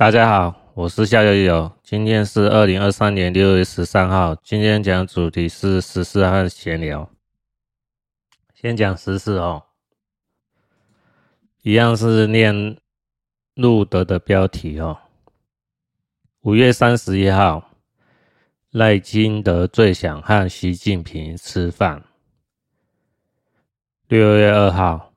[0.00, 4.34] 大家好，我是夏悠悠，今天是二零二三年六月十三号。
[4.36, 7.10] 今天讲主题是时事和闲聊。
[8.54, 9.62] 先讲时事哦，
[11.60, 12.78] 一样是念
[13.54, 14.96] 路德的标题哦。
[16.40, 17.70] 五月三十一号，
[18.70, 22.02] 赖金德最想和习近平吃饭。
[24.08, 25.12] 六月二号，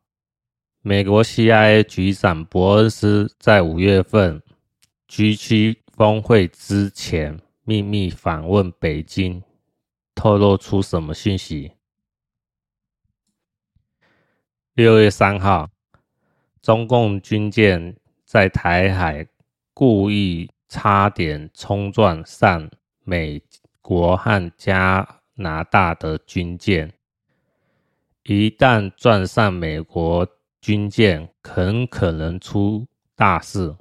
[0.81, 4.42] 美国 CIA 局长伯恩斯在五月份。
[5.15, 9.43] G7 峰会之前秘密访问北京，
[10.15, 11.73] 透露出什么信息？
[14.73, 15.69] 六月三号，
[16.63, 17.95] 中共军舰
[18.25, 19.27] 在台海
[19.71, 22.67] 故意差点冲撞上
[23.03, 23.39] 美
[23.83, 26.91] 国和加拿大的军舰，
[28.23, 30.27] 一旦撞上美国
[30.59, 33.75] 军舰，很可能出大事。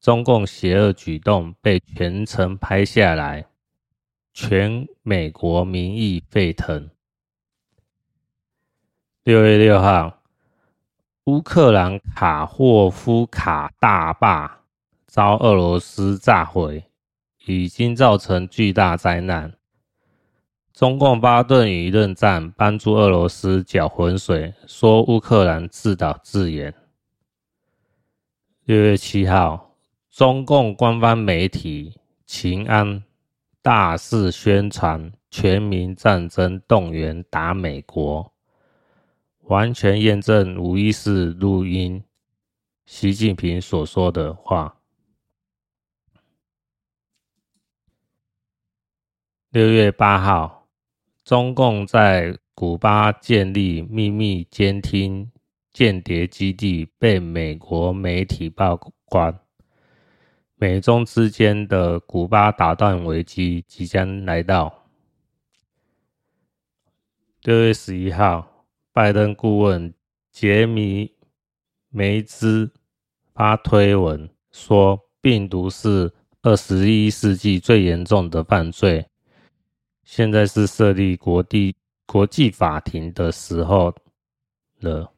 [0.00, 3.46] 中共邪恶举动被全程拍下来，
[4.32, 6.88] 全美国民意沸腾。
[9.24, 10.22] 六月六号，
[11.24, 14.60] 乌克兰卡霍夫卡大坝
[15.06, 16.84] 遭俄罗斯炸毁，
[17.46, 19.52] 已经造成巨大灾难。
[20.72, 26.72] 中共巴顿舆论战帮助俄罗斯搅浑水，说乌克兰自导自演。
[28.64, 29.67] 六月七号。
[30.18, 31.94] 中共官方媒体
[32.26, 33.04] 秦安
[33.62, 38.32] 大肆宣传全民战争动员打美国，
[39.42, 42.02] 完全验证无意识录音
[42.84, 44.80] 习近平所说的话。
[49.50, 50.66] 六月八号，
[51.22, 55.30] 中共在古巴建立秘密监听
[55.72, 59.38] 间谍基地，被美国媒体曝光。
[60.60, 64.88] 美中之间的古巴打断危机即将来到。
[67.42, 69.94] 六月十一号，拜登顾问
[70.32, 71.14] 杰米
[71.90, 72.68] 梅兹
[73.32, 79.06] 发推文说，病毒是二十一世纪最严重的犯罪，
[80.02, 83.94] 现在是设立国际国际法庭的时候
[84.80, 85.12] 了。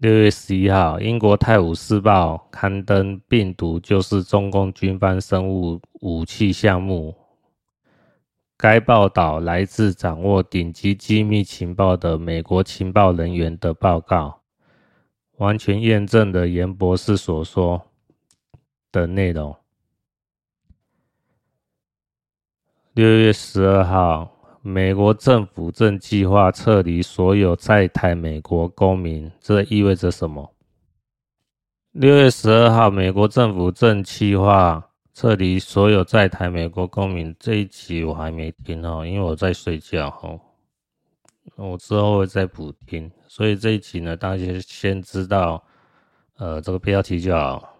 [0.00, 7.16] 六月十一号，英国《泰晤士报》刊登病毒就是中共军方生物武器项目。
[8.56, 14.40] 该报道来自掌握顶级机密情报的美国情报人员的报告，
[15.38, 17.90] 完全验证了严博士所说
[18.92, 19.56] 的内容。
[22.94, 24.37] 六月十二号。
[24.60, 30.52] 美国政府正计划撤离所有在台美国公民，这意味着什么？
[31.92, 37.34] 六月十二号，美国政府正计划撤离所有在台美国公民。
[37.38, 40.40] 这一集我还没听哦，因为我在睡觉哦。
[41.56, 45.64] 我之后会再补听，所以这一集呢，大家先知道，
[46.36, 47.76] 呃，这个标题就好。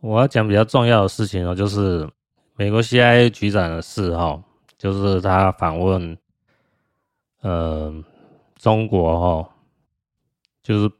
[0.00, 2.08] 我要讲比较重要的事情哦，就是。
[2.56, 4.40] 美国 CIA 局长的事哈，
[4.78, 6.16] 就是他访问，
[7.40, 7.92] 呃，
[8.54, 9.54] 中国哈，
[10.62, 10.92] 就是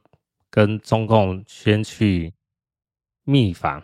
[0.49, 2.33] 跟中共先去
[3.23, 3.81] 密访，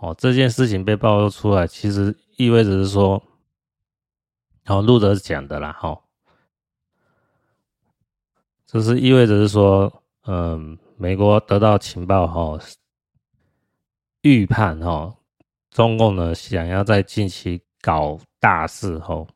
[0.00, 3.22] 哦，这件事情被暴露出来，其实意味着是说，
[4.66, 6.02] 哦，路德讲的啦哈，
[8.66, 12.58] 就是意味着是说，嗯，美国得到情报哈，
[14.22, 15.14] 预判哈。
[15.70, 19.26] 中共呢，想要在近期搞大事后，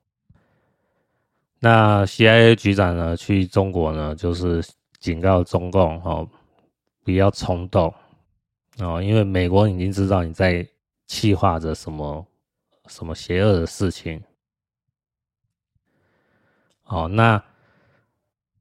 [1.61, 4.62] 那 CIA 局长呢去中国呢，就是
[4.99, 6.28] 警告中共哦，
[7.05, 7.95] 不要冲动
[8.78, 10.67] 哦，因为美国已经知道你在
[11.06, 12.27] 计划着什么
[12.89, 14.21] 什么邪恶的事情。
[16.86, 17.41] 哦，那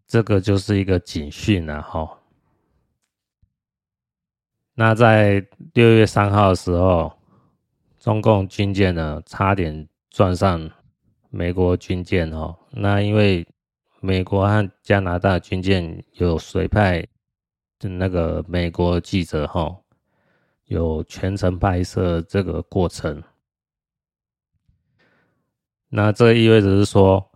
[0.06, 2.20] 这个就是一个警讯了哈。
[4.76, 5.44] 那在
[5.74, 7.12] 六月三号的时候。
[8.04, 10.70] 中共军舰呢，差点撞上
[11.30, 12.54] 美国军舰哦。
[12.72, 13.48] 那因为
[14.02, 17.08] 美国和加拿大军舰有随派
[17.80, 19.74] 的那个美国记者哈，
[20.66, 23.24] 有全程拍摄这个过程。
[25.88, 27.32] 那这意味着是说，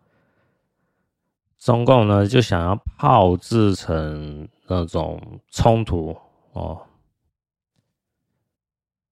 [1.57, 6.13] 中共呢就想要炮制成那种冲突
[6.51, 6.85] 哦，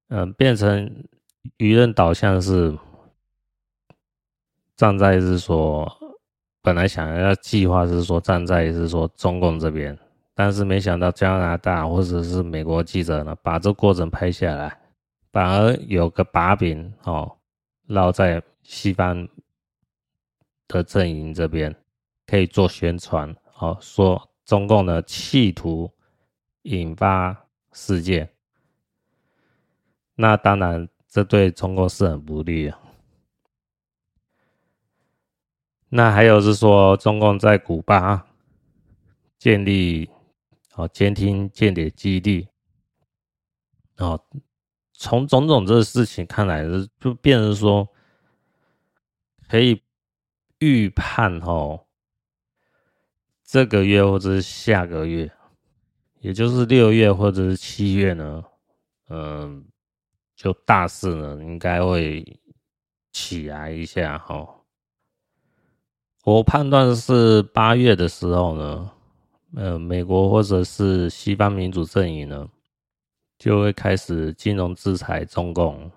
[0.09, 1.07] 嗯，变成。
[1.57, 2.77] 舆论导向是
[4.75, 5.91] 站在是说，
[6.61, 9.97] 本来想要计划是说站在是说中共这边，
[10.33, 14.77] 但是没想到加拿大或者是美国记者呢，把这过程拍下来，
[15.31, 17.37] 反而有个把柄哦，
[17.87, 19.27] 落在西方
[20.67, 21.73] 的阵营这边，
[22.25, 25.91] 可以做宣传哦，说中共呢企图
[26.63, 28.29] 引发事件，
[30.15, 32.77] 那当然这对中共是很不利的。
[35.87, 38.27] 那还有是说，中共在古巴
[39.37, 40.09] 建立
[40.73, 42.49] 哦监听间谍基地
[43.95, 44.21] 哦，
[44.91, 46.65] 从种种这个事情看来，
[46.99, 47.87] 就变成说
[49.47, 49.81] 可以
[50.59, 51.85] 预判哦，
[53.41, 55.31] 这个月或者是下个月，
[56.19, 58.43] 也就是六月或者是七月呢，
[59.07, 59.65] 嗯，
[60.35, 62.39] 就大事呢应该会
[63.11, 64.47] 起来一下哈。
[66.23, 68.91] 我判断是八月的时候呢，
[69.55, 72.49] 呃，美国或者是西方民主阵营呢，
[73.37, 75.91] 就会开始金融制裁中共。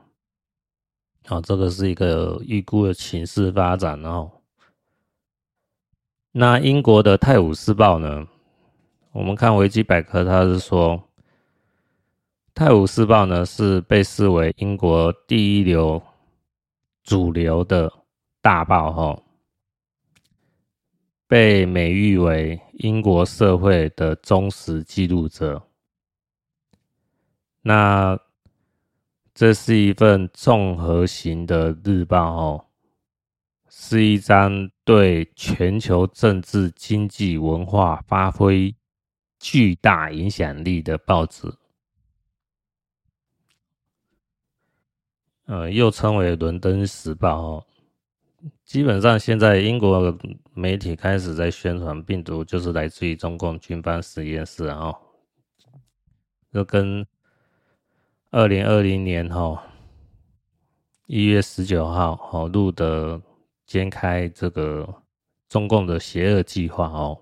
[1.26, 4.30] 啊，这个是一个预估的情势发展哦。
[6.32, 8.26] 那英国的《泰晤士报》呢，
[9.12, 10.96] 我们看维基百科，它是说，
[12.58, 16.02] 《泰晤士报》呢是被视为英国第一流、
[17.04, 17.88] 主流的
[18.42, 19.22] 大报哈。
[21.28, 25.62] 被美誉为英国社会的忠实记录者。
[27.62, 28.18] 那
[29.32, 32.66] 这是一份综合型的日报哦，
[33.68, 38.74] 是一张对全球政治、经济、文化发挥
[39.38, 41.54] 巨大影响力的报纸。
[45.48, 47.66] 呃，又称为《伦敦时报》哦。
[48.66, 50.14] 基本上，现在英国
[50.52, 54.94] 媒体开始在宣传病毒就是来自于中共军方实验室啊，
[56.52, 57.06] 就跟
[58.30, 59.64] 二零二零年哈
[61.06, 63.18] 一月十九号哦录的
[63.64, 65.02] 揭开这个
[65.48, 67.18] 中共的邪恶计划哦，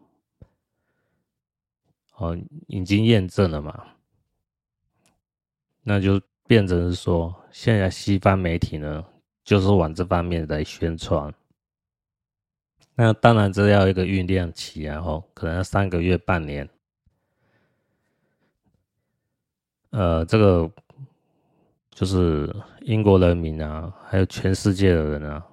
[2.16, 2.36] 哦
[2.66, 3.86] 已经验证了嘛，
[5.84, 9.04] 那就变成是说，现在西方媒体呢。
[9.46, 11.32] 就是往这方面来宣传，
[12.96, 16.68] 那当然这要一个酝酿期啊，吼，可能要三个月、半年。
[19.90, 20.68] 呃，这个
[21.90, 25.46] 就是英国人民啊，还有全世界的人啊，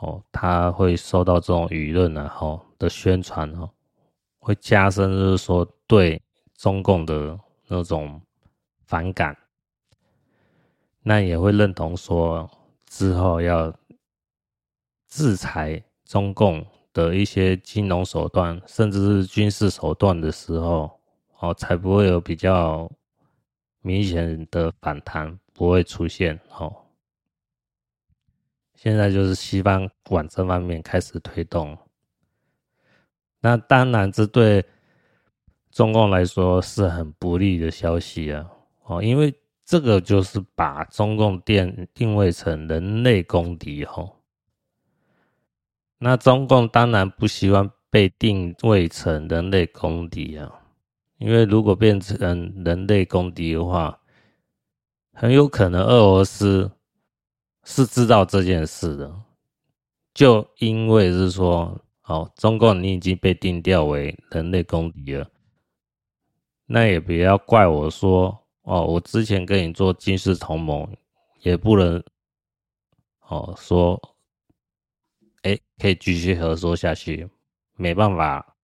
[0.00, 3.70] 哦，他会受到这种舆论啊，吼的宣传哦，
[4.40, 6.20] 会加深就是说对
[6.56, 7.38] 中共的
[7.68, 8.20] 那种
[8.86, 9.36] 反感，
[11.04, 12.50] 那也会认同说。
[12.86, 13.74] 之后要
[15.08, 21.00] 制裁中共的一些金融手段，甚至是军事手段的时候，
[21.40, 22.88] 哦，才不会有比较
[23.80, 26.38] 明显的反弹，不会出现。
[26.56, 26.72] 哦，
[28.76, 31.76] 现在就是西方往这方面开始推动，
[33.40, 34.64] 那当然这对
[35.72, 38.48] 中共来说是很不利的消息啊，
[38.84, 39.34] 哦，因为。
[39.64, 44.16] 这个就是把中共定定位成人类公敌哦，
[45.96, 50.52] 那中共当然不希望被定位成人类公敌啊，
[51.16, 53.98] 因为如果变成人类公敌的话，
[55.14, 56.70] 很有可能俄罗斯
[57.64, 59.22] 是知道这件事的，
[60.12, 65.30] 就因为是说，哦，中共你已经被定调为人类公敌了，
[66.66, 68.43] 那也不要怪我说。
[68.64, 70.88] 哦，我之前跟你做军事同盟，
[71.40, 72.02] 也不能
[73.28, 74.00] 哦说，
[75.42, 77.28] 哎，可以继续合作下去，
[77.76, 78.56] 没办法，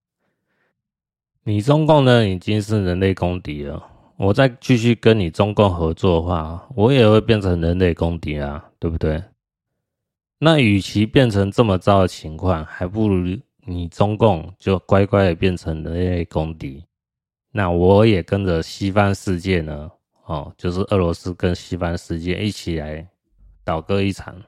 [1.45, 9.23] 你中共呢已经是人类公敌了，我再继续跟你中共合作的话，我也会变成人类公敌啊，对不对？
[10.39, 16.83] 那与其变成这么糟的情况，还不如你中共就乖乖的变成人类公敌。
[17.53, 19.91] 那我也跟着西方世界呢，
[20.25, 23.09] 哦，就是俄罗斯跟西方世界一起来
[23.65, 24.41] 倒戈一场。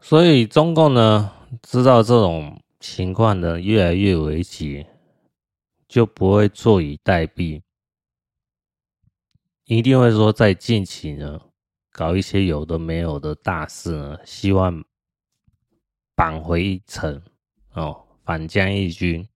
[0.00, 1.30] 所以中共呢，
[1.62, 4.86] 知道这种情况呢越来越危急，
[5.86, 7.60] 就不会坐以待毙，
[9.66, 11.40] 一定会说在近期呢
[11.92, 14.82] 搞一些有的没有的大事呢，希望
[16.14, 17.22] 扳回一城，
[17.74, 19.28] 哦，反将一军。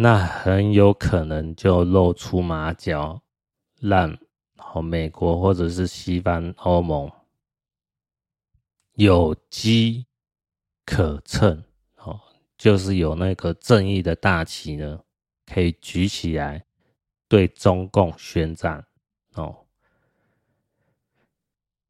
[0.00, 3.20] 那很有可能就露出马脚，
[3.80, 4.16] 让
[4.56, 7.10] 好美国或者是西方欧盟
[8.94, 10.06] 有机
[10.86, 11.64] 可乘，
[11.96, 12.20] 哦，
[12.56, 15.00] 就是有那个正义的大旗呢，
[15.44, 16.64] 可以举起来
[17.26, 18.86] 对中共宣战
[19.34, 19.66] 哦。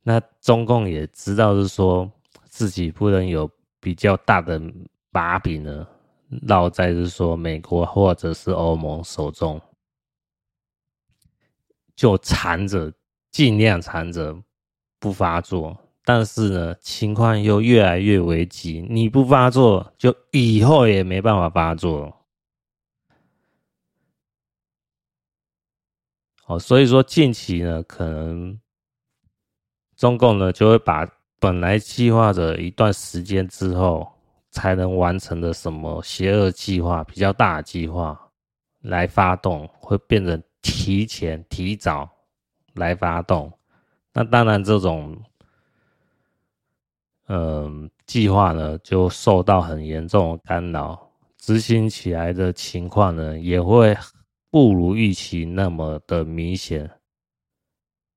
[0.02, 2.10] 那中共也知道是说
[2.46, 4.58] 自己不能有比较大的
[5.10, 5.86] 把柄呢，
[6.28, 9.60] 落在是说美国或者是欧盟手中，
[11.94, 12.92] 就缠着，
[13.30, 14.36] 尽量缠着
[14.98, 15.76] 不发作。
[16.04, 22.26] 但是呢，情况又越来越危急，你不发作，就以后也没办法发作。
[26.46, 28.58] 哦，所以说近期呢，可能。
[29.96, 31.04] 中共呢，就会把
[31.40, 34.08] 本来计划着一段时间之后
[34.58, 38.18] 才能完成的什么邪恶计划、比较大计划
[38.80, 42.10] 来发动，会变成提前、提早
[42.74, 43.52] 来发动。
[44.12, 45.16] 那当然，这种
[47.28, 50.98] 嗯计划呢，就受到很严重的干扰，
[51.36, 53.96] 执行起来的情况呢，也会
[54.50, 56.90] 不如预期那么的明显。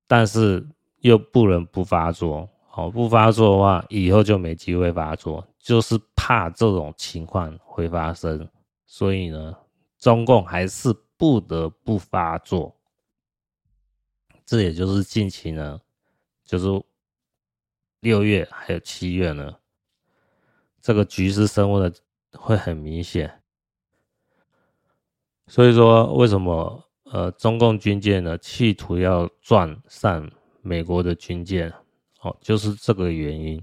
[0.08, 0.66] 但是。
[1.02, 8.46] 又不能不发作，好，不发作的话，以后就没机会发作，就是怕这种情况会发生，
[8.84, 9.56] 所以呢，
[9.98, 12.76] 中共还是不得不发作。
[14.44, 15.80] 这也就是近期呢，
[16.44, 16.66] 就是
[18.00, 19.56] 六月还有七月呢，
[20.80, 21.98] 这个局势升温的
[22.32, 23.40] 会很明显。
[25.46, 30.30] 所以说，为什么呃，中共军舰呢，企图要撞上？
[30.64, 31.72] 美国的军舰，
[32.20, 33.60] 哦，就是这个原因，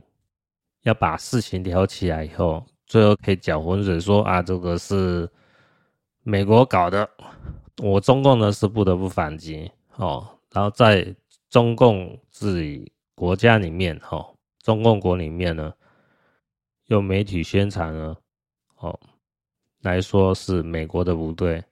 [0.83, 5.29] 要把事情挑起来以后，最后可以搅浑水说啊，这个是
[6.23, 7.09] 美国搞的，
[7.83, 11.15] 我中共呢是不得不反击，哦，然后在
[11.49, 15.73] 中共自己国家里面，哦，中共国里面呢，
[16.87, 18.15] 用媒体宣传呢，
[18.77, 18.99] 哦，
[19.81, 21.63] 来说是美国的不对，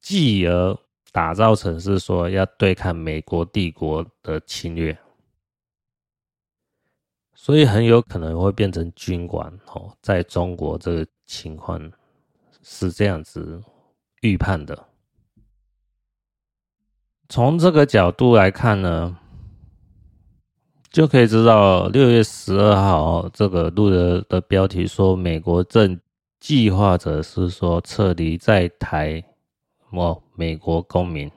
[0.00, 0.78] 继而。
[1.14, 4.96] 打造成是说要对抗美国帝国的侵略，
[7.42, 9.92] 所以很有可能会变成军管哦。
[10.00, 11.90] 在中国这个情况
[12.62, 13.60] 是这样子
[14.20, 14.86] 预判的。
[17.28, 19.18] 从这个角度来看呢，
[20.92, 25.98] 就可以知道六月十二号这个录的的标题说，美国正
[26.38, 29.20] 计划着是说撤离在台。
[29.90, 31.28] 哦，美国公民，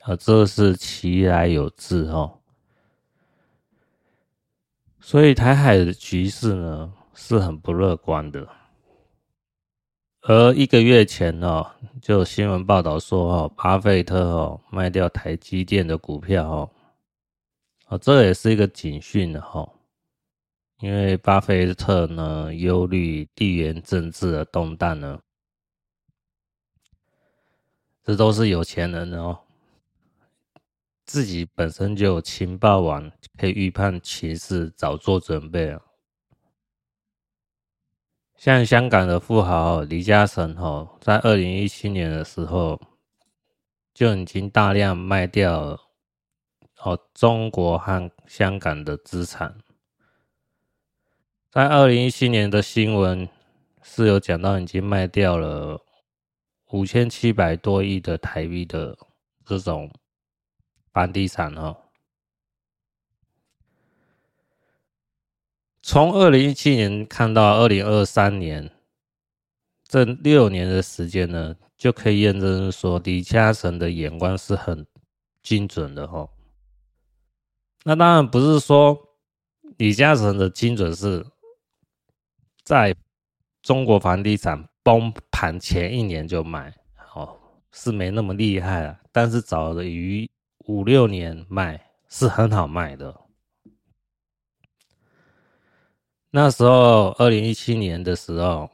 [0.00, 2.37] 啊，这是其来有志哦。
[5.00, 8.46] 所以台海的局势呢是很不乐观的。
[10.22, 11.66] 而一个月前哦，
[12.02, 16.70] 就新闻报道说哦，巴菲特哦卖掉台积电的股票哦，
[17.86, 19.66] 啊，这也是一个警讯的哈。
[20.80, 25.18] 因为巴菲特呢忧虑地缘政治的动荡呢。
[28.04, 29.38] 这都是有钱人哦，
[31.08, 35.80] 自己本身就有情报网，可以预判情势，早做准备啊。
[38.36, 42.78] 像香港的富豪李嘉诚哦，在二零一七年的时候
[43.94, 45.80] 就已经大量卖掉
[46.82, 49.56] 哦中国和香港的资产。
[51.50, 53.26] 在二零一七年的新闻
[53.82, 55.82] 是有讲到，已经卖掉了。
[56.72, 58.94] 五千七百多亿的台币的
[59.46, 59.90] 这种
[60.98, 61.76] 房地产哦，
[65.80, 68.68] 从二零一七年看到二零二三年，
[69.86, 74.84] 这六年的时间呢，就可以验证说李嘉诚的眼光是很
[75.40, 76.28] 精准的哦。
[77.84, 78.98] 那当然不是说
[79.76, 81.24] 李嘉诚的精准是
[82.64, 82.92] 在
[83.62, 84.68] 中国房地产。
[84.82, 86.74] 崩盘前一年就买，
[87.14, 87.38] 哦，
[87.72, 90.26] 是没那么厉害了，但是早于
[90.68, 93.18] 五六年卖是很好卖的。
[96.30, 98.70] 那时候二零一七年的时候，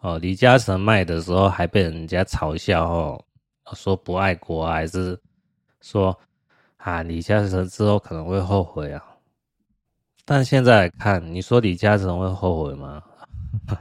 [0.00, 3.24] 哦，李嘉诚卖的时候还被人家嘲笑哦，
[3.72, 5.18] 说不爱国，还是
[5.80, 6.14] 说
[6.76, 9.02] 啊，李嘉诚之后可能会后悔啊。
[10.26, 13.02] 但现在看，你说李嘉诚会后悔吗？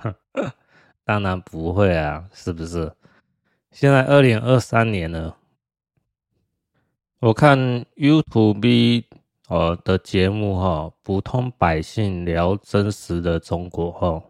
[1.04, 2.90] 当然不会啊，是不是？
[3.72, 5.36] 现在二零二三年了，
[7.22, 7.56] 我看
[7.98, 9.06] YouTube
[9.48, 14.24] 呃的节目哈，普通百姓聊真实的中国哈。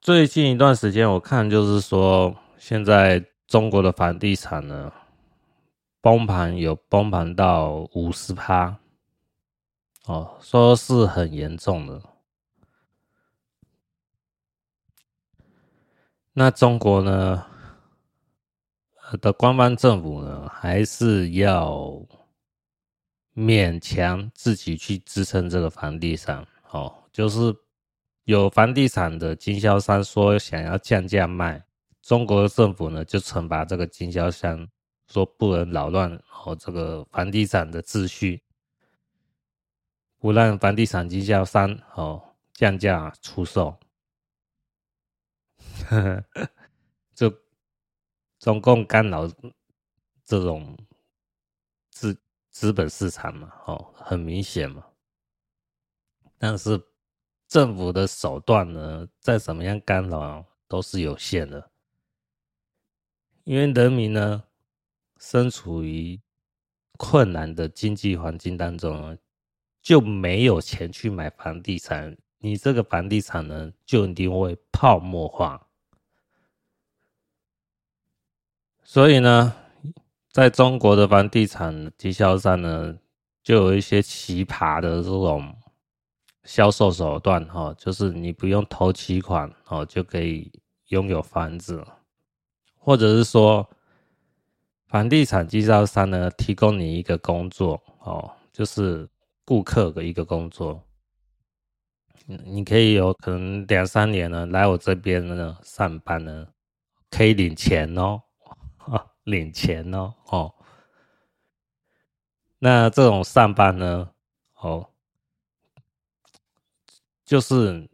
[0.00, 4.92] 最近一段时间，我看就是说，现在中国的房地产呢
[6.00, 8.78] 崩盘，有崩盘到五十趴，
[10.06, 12.00] 哦，说是很严重的。
[16.34, 17.46] 那中国呢？
[19.18, 22.04] 的官方政府呢，还是要
[23.34, 27.54] 勉强自己去支撑这个房地产哦，就是
[28.24, 31.62] 有房地产的经销商说想要降价卖，
[32.02, 34.68] 中国政府呢就惩罚这个经销商，
[35.08, 36.10] 说不能扰乱
[36.44, 38.42] 哦这个房地产的秩序，
[40.18, 42.22] 不让房地产经销商哦
[42.54, 43.74] 降价出售。
[48.42, 49.30] 中共干扰
[50.24, 50.76] 这种
[51.90, 52.20] 资
[52.50, 54.84] 资本市场嘛，哦，很明显嘛。
[56.38, 56.82] 但是
[57.46, 61.70] 政府的手段呢，再怎么样干扰都是有限的，
[63.44, 64.42] 因为人民呢，
[65.20, 66.20] 身处于
[66.98, 69.16] 困难的经济环境当中，
[69.80, 75.68] 就没有钱去买房地产，你这个房地产呢，就一定会泡沫化。
[78.92, 79.54] 所以呢，
[80.32, 82.94] 在中国的房地产经销商呢，
[83.42, 85.56] 就有一些奇葩的这种
[86.44, 90.52] 销售手段哈，就是你不用投期款哦，就可以
[90.88, 91.82] 拥有房子，
[92.76, 93.66] 或者是说，
[94.88, 99.08] 房地产经销商呢，提供你一个工作哦，就是
[99.46, 100.84] 顾客的一个工作，
[102.26, 106.46] 你可以有可能两三年呢来我这边呢上班呢，
[107.08, 108.20] 可以领钱哦。
[109.24, 110.54] 领钱哦，哦，
[112.58, 114.10] 那这种上班呢，
[114.56, 114.90] 哦，
[117.24, 117.88] 就是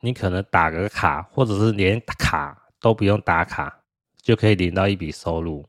[0.00, 3.82] 你可能打个卡，或者是连卡都不用打卡，
[4.20, 5.66] 就可以领到一笔收入，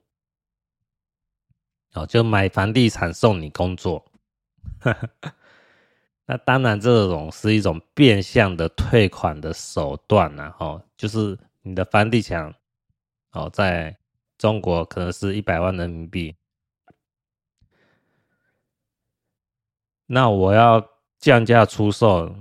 [1.93, 4.05] 哦，就买房地产送你工作，
[6.27, 12.53] 那当然这种是一种变相的退款的手段呐，哦，就是你的房地产，
[13.31, 13.95] 哦，在。
[14.37, 16.35] 中国可能是一百万人民币，
[20.05, 20.85] 那我要
[21.19, 22.35] 降价出售，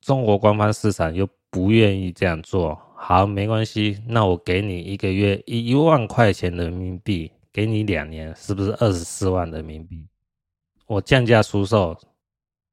[0.00, 2.74] 中国官方市场又不愿意这样做。
[2.96, 10.06] 好，没关系，那我给你一个月一一万块钱人民币，给你两年，是不是二十四万人民币？
[10.86, 11.96] 我降价出售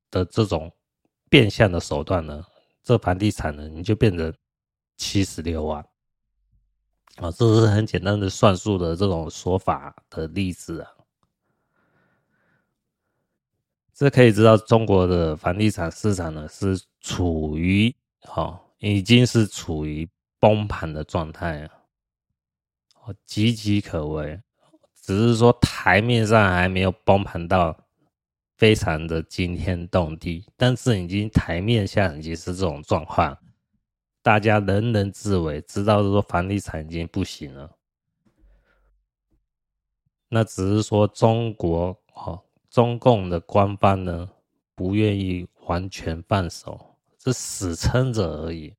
[0.10, 0.72] 的这种
[1.30, 2.44] 变相的手段呢，
[2.82, 4.34] 这房地产呢，你就变成
[4.98, 5.86] 七十六万。
[7.18, 10.92] 啊，这是很简单的算术的这种说法的例子啊。
[13.94, 17.94] 这可以知道，中国的房地产市场呢是处于
[18.36, 20.08] 哦，已经是处于
[20.40, 21.72] 崩盘的状态啊，
[23.02, 24.40] 哦，岌岌可危。
[25.02, 27.76] 只是说台面上还没有崩盘到
[28.58, 33.36] 非常的惊天动地，但是已经台面下已经是这种状况。
[34.28, 37.78] 大家人人自危，知道说房地产已经不行了。
[40.28, 44.30] 那只是说中国哦，中共的官方呢
[44.76, 48.74] 不愿意完全放手，是死撑着而已。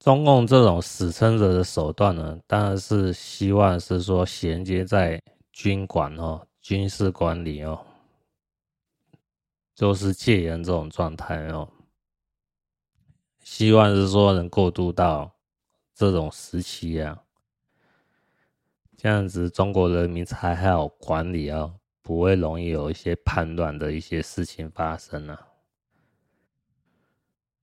[0.00, 5.22] 中共这种死撑着的手段呢，当然是希望是说衔接在
[5.52, 7.86] 军管哦，军事管理哦。
[9.80, 11.66] 就是戒严这种状态哦，
[13.42, 15.34] 希望是说能过渡到
[15.94, 17.22] 这种时期啊，
[18.94, 25.48] 这样子中国人民才还好管理啊，不会容易有一些叛乱的一些事情发生啊。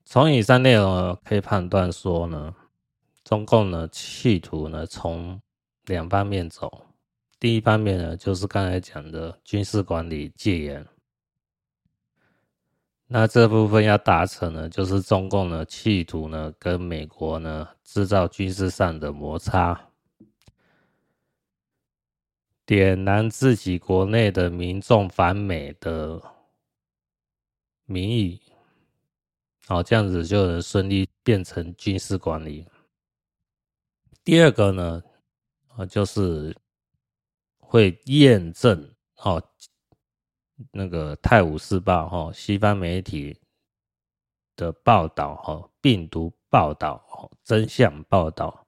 [0.04, 2.56] 从以上内容可以判断说呢，
[3.24, 5.40] 中共呢企图呢从
[5.86, 6.88] 两方面走，
[7.40, 10.84] 第一方面呢就是刚才讲的军事管理戒严。
[13.10, 19.90] 那这部分要达成呢，就是中共呢企图呢跟美国呢制造军事上的摩擦，
[22.66, 26.22] 点燃自己国内的民众反美的
[27.86, 28.42] 民意，
[29.68, 32.68] 好，这样子就能顺利变成军事管理。
[34.22, 35.02] 第二个呢，
[35.78, 36.54] 啊，就是
[37.58, 39.42] 会验证，哦。
[40.72, 43.40] 那个《泰晤士报》哈，西方媒体
[44.56, 48.66] 的报道哈，病毒报道真相报道，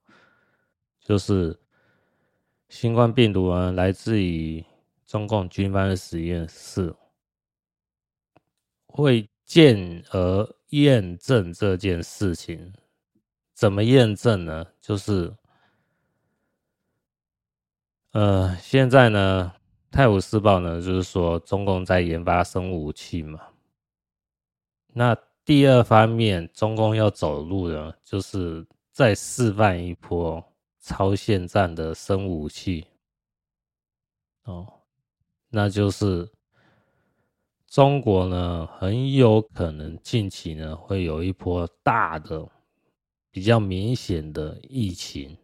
[0.99, 1.59] 就是
[2.67, 4.63] 新冠病毒呢来自于
[5.07, 6.95] 中共军方的实验室，
[8.85, 12.73] 会进而验证这件事情。
[13.53, 14.65] 怎么验证呢？
[14.79, 15.35] 就是
[18.11, 19.53] 呃，现在呢。
[19.91, 23.39] 《泰晤士报》呢，就是说中共在研发生物武器嘛。
[24.93, 30.43] 那第二方面，中共要走路的，就是再示范一波
[30.79, 32.85] 超限战的生物武器。
[34.43, 34.71] 哦，
[35.49, 36.29] 那就是
[37.67, 42.47] 中国呢，很有可能近期呢会有一波大的、
[43.31, 45.35] 比较明显的疫情。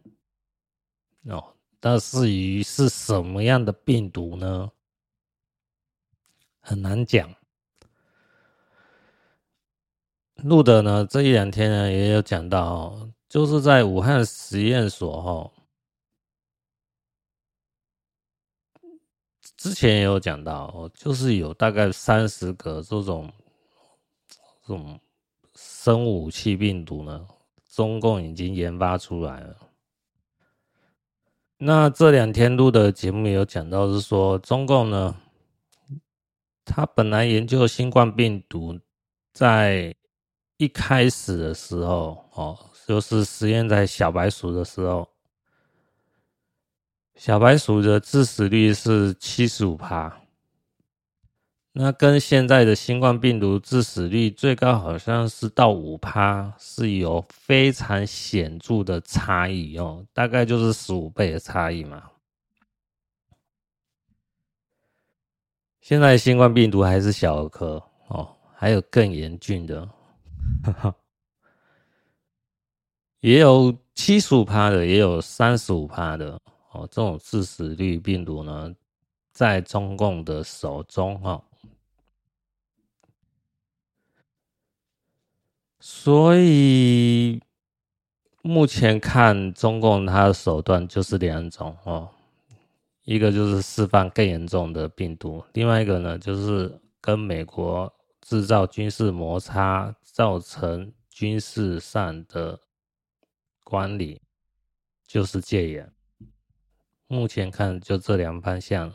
[1.24, 4.70] 哦，但至于是什么样的病毒呢？
[6.60, 7.32] 很难讲。
[10.36, 15.52] 路德呢，这一两天呢也有讲到，就是在武汉实验所哈，
[19.56, 23.32] 之前也有讲到，就是有大概三十个这种
[24.62, 25.00] 这种
[25.54, 27.26] 生物武器病毒呢，
[27.70, 29.65] 中共已经研发出来了。
[31.58, 35.16] 那这两天录的节目也有讲到，是说中共呢，
[36.64, 38.78] 他本来研究新冠病毒
[39.32, 39.94] 在。
[40.58, 45.06] 一开始的时候，哦，就是实验在小白鼠的时候，
[47.14, 50.18] 小白鼠的致死率是七十五趴，
[51.78, 62.02] 那跟现在的新冠病毒致死率最高好像是到五趴，是有非常显著的差异哦，大概就是十五倍的差异嘛。
[65.82, 69.86] 现在新冠病毒还是小儿科哦，还有更严峻的。
[73.20, 76.40] 也有七十五趴的，也有三十五趴的
[76.72, 76.88] 哦。
[76.90, 78.74] 这种致死率病毒呢，
[79.30, 81.42] 在中共的手中哈，
[85.78, 87.40] 所以
[88.42, 92.08] 目前看中共它的手段就是两种哦，
[93.04, 99.94] 一个就是释放更严重的病毒，另外一个呢就是跟美国制造军事摩擦。
[100.16, 102.58] 造成军事上的
[103.62, 104.22] 管理
[105.06, 105.92] 就是戒严。
[107.06, 108.90] 目前看就这两方向，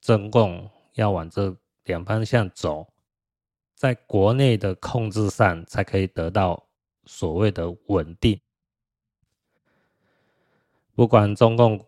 [0.00, 2.86] 中共要往这两方向走，
[3.82, 6.68] 在国内的控制上才可以得到
[7.04, 8.40] 所谓的稳定。
[10.94, 11.84] 不管中共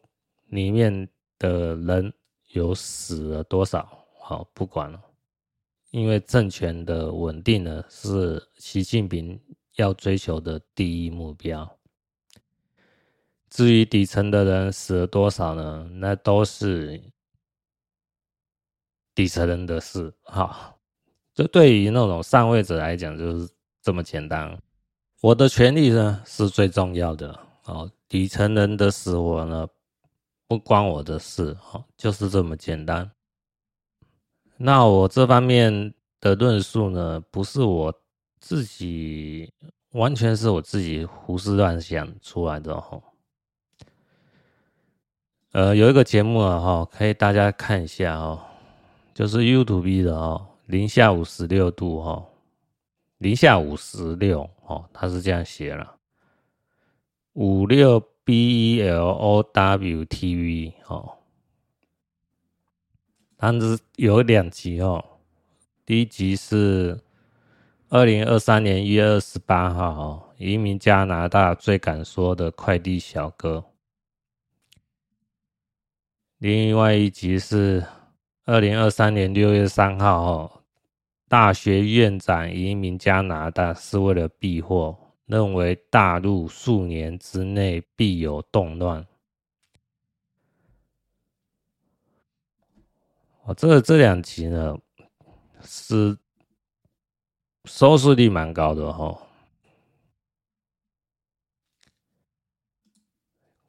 [0.46, 2.12] 里面的人
[2.48, 5.00] 有死了多少，好，不管了。
[5.92, 9.40] 因为政权的稳定呢，是习近平
[9.76, 11.78] 要追求的第一目标。
[13.48, 15.88] 至于底层的人死了多少呢？
[15.92, 17.00] 那都是
[19.14, 20.12] 底层人的事。
[20.24, 20.73] 哈，
[21.34, 23.48] 这对于那种上位者来讲，就是
[23.82, 24.56] 这么简单。
[25.20, 27.36] 我的权利呢，是最重要的。
[27.64, 29.66] 哦，底层人的死活呢，
[30.46, 31.56] 不关我的事。
[31.72, 33.10] 哦，就是这么简单。
[34.56, 37.92] 那我这方面的论述呢，不是我
[38.38, 39.52] 自己，
[39.92, 43.02] 完全是我自己胡思乱想出来的哈。
[45.50, 48.40] 呃，有一个节目啊哈，可以大家看一下哦，
[49.12, 52.26] 就是 YouTube 的哦，零下五十六度哈，
[53.18, 55.96] 零下五十六哦，他是这样写了，
[57.34, 61.18] 五六 B E L O W T V 哦。
[63.36, 65.04] 它是有两集哦，
[65.84, 66.98] 第一集是
[67.90, 73.62] 二零二三年一月二十八号哦，移民加拿大最敢说的快递小哥。
[76.38, 77.84] 另外一集是
[78.46, 80.62] 二零二三年六月三号哦，
[81.28, 89.06] 大学院长移民加拿大是为了避祸，认为大陆数年之内必有动乱。
[93.44, 94.76] 哦，这个这两集呢
[95.62, 96.18] 是
[97.64, 99.22] 收视率蛮高的哈。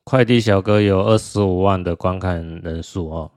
[0.04, 3.32] 快递小哥有二十五万的观看人数哦，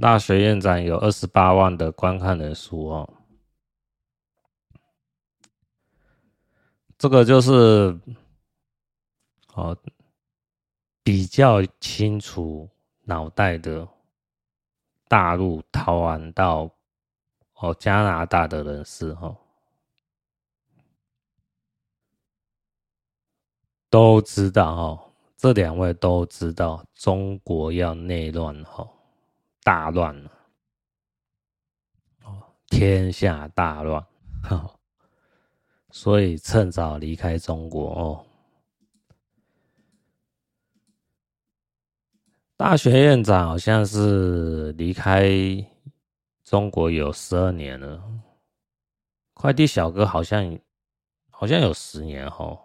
[0.00, 3.14] 大学院长有二十八万的观看人数哦。
[6.98, 7.98] 这个就是
[9.54, 9.76] 哦
[11.02, 12.68] 比较清楚
[13.04, 13.86] 脑袋的。
[15.08, 16.70] 大陆逃亡到
[17.54, 19.36] 哦加拿大的人士哈，
[23.88, 28.88] 都知道哦，这两位都知道中国要内乱哈，
[29.70, 30.32] 大乱了。
[32.24, 34.04] 哦，天下大乱。
[34.42, 34.68] 哈，
[35.92, 38.26] 所以趁早离开中国哦。
[42.56, 45.30] 大学院长好像是离开
[46.42, 48.02] 中国有十二年了，
[49.34, 50.58] 快递小哥好像
[51.30, 52.58] 好像有十年哦，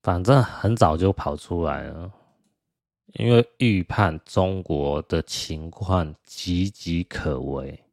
[0.00, 2.12] 反正很早就跑出来了，
[3.12, 7.84] 因为预判中国的情况岌岌可危，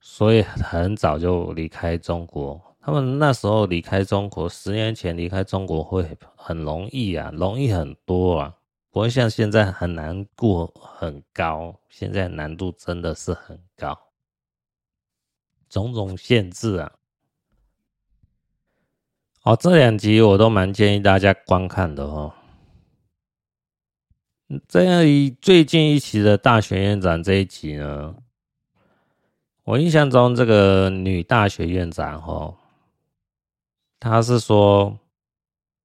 [0.00, 2.60] 所以很早就离开中国。
[2.80, 6.06] 他们那时候离开中国，十年前离开中国会
[6.36, 8.54] 很容易啊，容易很多啊。
[8.90, 11.74] 不会像现在很难过，很高。
[11.88, 13.98] 现在难度真的是很高，
[15.68, 16.92] 种种限制啊。
[19.42, 22.32] 哦，这两集我都蛮建议大家观看的哦。
[24.68, 28.14] 这样一最近一期的大学院长这一集呢，
[29.64, 32.56] 我印象中这个女大学院长哦，
[33.98, 34.98] 她是说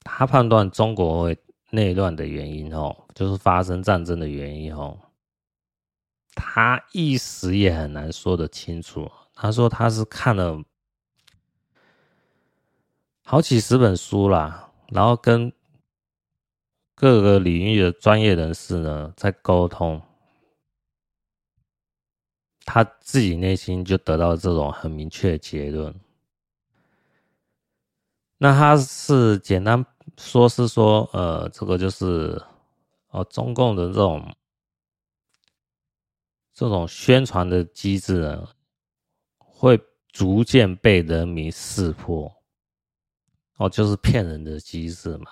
[0.04, 1.36] 她判断中国。
[1.72, 4.98] 内乱的原因哦，就是发生战争的原因哦。
[6.34, 9.08] 她一时也很难说得清楚。
[9.36, 10.64] 她说她是看了
[13.24, 15.54] 好几十本书啦，然后跟
[17.00, 20.02] 各个领域的专业人士呢在沟通，
[22.66, 25.98] 他自己内心就得到这种很明确的结论。
[28.38, 29.86] 那他是简单。
[30.18, 32.42] 说是说，呃，这个就是
[33.12, 34.36] 哦，中共的这种
[36.54, 38.50] 这种宣传的机制呢，
[39.38, 42.30] 会逐渐被人民识破，
[43.58, 45.32] 哦，就是骗人的机制嘛。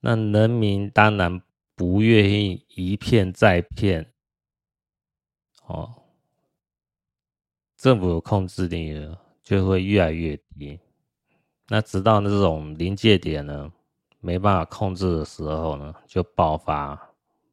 [0.00, 1.40] 那人民当然
[1.74, 4.12] 不愿意一骗再骗，
[5.66, 6.02] 哦，
[7.76, 10.78] 政府的控制力呢就会越来越低。
[11.68, 13.70] 那直到那种临界点呢，
[14.20, 16.98] 没办法控制的时候呢，就爆发，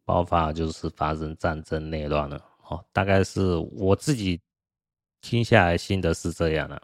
[0.06, 2.42] 爆发就是发生战争内乱了。
[2.68, 4.42] 哦，大概是我自己
[5.22, 6.82] 听下来心得是这样的。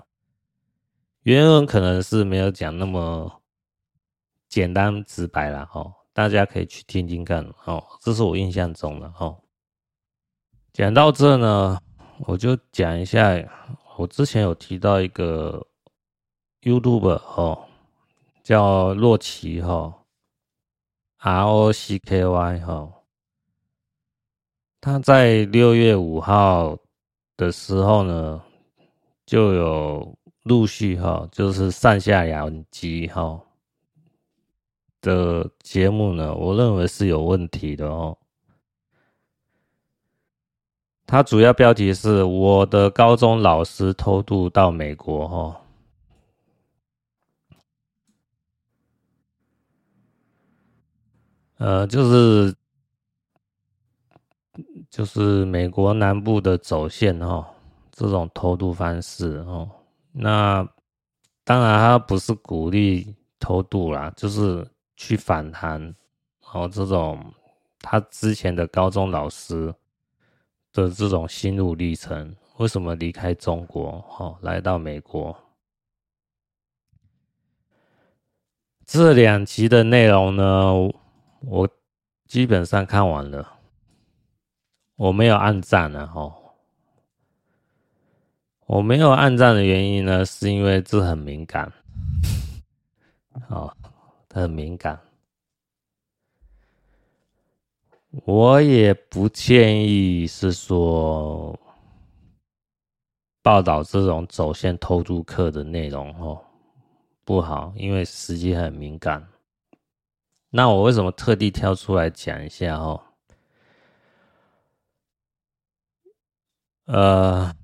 [1.24, 3.40] 原文可能是没有讲那么
[4.52, 9.42] 简单直白了，哦，大家可以去听听看，哦，这是我印象中的，哦。
[10.72, 11.80] 讲到这呢，
[12.28, 13.34] 我就讲一下，
[13.98, 15.66] 我之前有提到一个。
[16.64, 17.68] YouTube 哦，
[18.44, 20.04] 叫洛奇哈
[21.18, 22.94] ，R O C K Y 哈，
[24.80, 26.78] 他在六月五号
[27.36, 28.44] 的时候呢，
[29.26, 33.42] 就有陆续哈，就是上下两集哈
[35.02, 38.18] 的节目呢，我认为是有问题的哦。
[41.06, 45.58] 它主要标题是我的高中老师偷渡到美国哦。
[51.58, 52.56] 呃，就是
[54.90, 57.46] 就是美国南部的走线哦，
[57.92, 59.70] 这种偷渡方式哦，
[60.12, 60.68] 那
[61.44, 64.68] 当然他不是鼓励偷渡啦，就是
[65.02, 65.96] 去访谈
[66.52, 67.34] 哦，这种
[67.80, 69.74] 他之前的高中老师
[70.72, 75.36] 的这种心路历程，为什么离开中国哦，来到美国？
[78.86, 80.72] 这两集的内容呢？
[81.42, 81.68] 我
[82.28, 83.58] 基本上看完了，
[84.98, 86.32] 我没有按赞了哈。
[88.68, 91.74] 我没有按赞的原因呢，是因为这很敏感，
[94.34, 95.00] 很敏感。
[98.26, 101.58] 我也不建议是说
[103.41, 106.44] 报道这种走线偷渡客的内容哦，
[107.24, 109.26] 不好，因为时机很敏感。
[110.50, 113.02] 那我为什么特地挑出来讲一下哦？
[116.86, 117.56] 呃，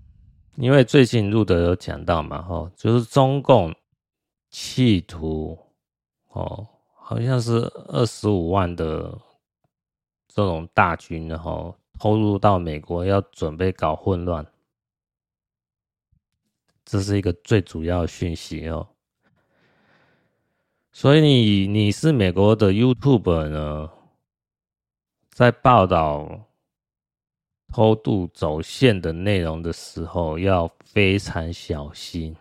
[0.55, 3.75] 因为最近路德有讲到嘛，哦，就是中共
[4.49, 5.59] 企图
[6.37, 7.53] 哦，好像是
[7.87, 9.17] 二十五万的
[10.27, 14.45] 这种大军，然后投入到美国，要准备搞混乱，
[16.85, 18.87] 这是一个最主要讯息哦。
[20.91, 23.89] 所以你你是美国的 YouTube 呢，
[25.31, 26.47] 在报道
[27.73, 32.35] 偷渡走线的内容的时候，要非常小心。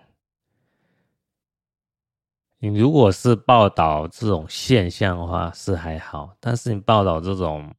[2.69, 7.73] 你如果是报道这种现象的话，是还好；但是你报道这种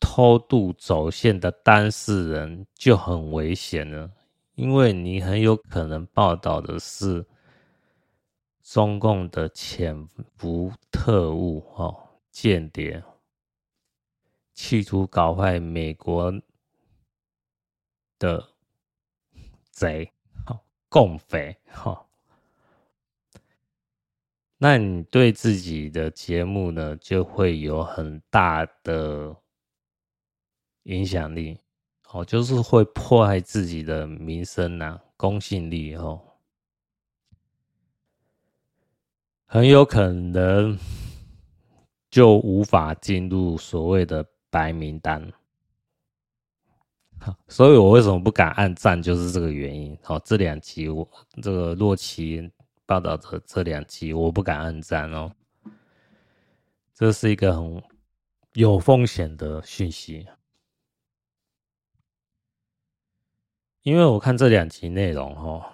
[0.00, 4.10] 偷渡走线的当事人就很危险了，
[4.56, 7.24] 因为你很有可能报道的是。
[8.62, 13.02] 中共的潜伏特务、哦，间谍，
[14.54, 16.32] 企图搞坏美国
[18.16, 18.48] 的
[19.72, 20.12] 贼，
[20.88, 22.06] 共匪，哈。
[24.62, 29.34] 那你对自己的节目呢，就会有很大的
[30.82, 31.58] 影响力，
[32.10, 36.20] 哦，就是会破坏自己的名声呐、公信力哦，
[39.46, 40.78] 很有可能
[42.10, 45.26] 就无法进入所谓的白名单。
[47.48, 49.98] 所以我为什么不敢按赞，就是这个原因。
[50.02, 51.08] 好，这两集我
[51.40, 52.52] 这个洛奇。
[52.90, 55.30] 报道的这两集，我不敢按赞哦。
[56.92, 57.80] 这是一个很
[58.54, 60.26] 有风险的讯息，
[63.82, 65.64] 因为我看这两集内容哦，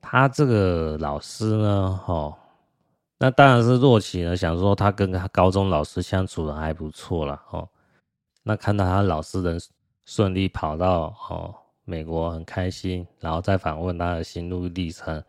[0.00, 2.38] 他这个老师呢，哦，
[3.18, 7.68] 那当然是若琪呢，想说他跟他高中老师相处的还不错了哦。
[8.44, 9.58] 那看到他老师能
[10.04, 11.52] 顺利跑到哦
[11.84, 15.20] 美国，很开心，然后再访问他的心路历程。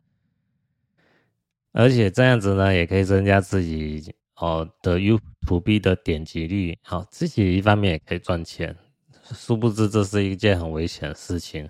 [1.74, 8.78] 而且这样子呢，也可以增加自己哦的 YouTube 的点击率，好，自己一方面也可以赚钱。
[9.24, 11.68] 殊不知这是一件很危险的事情。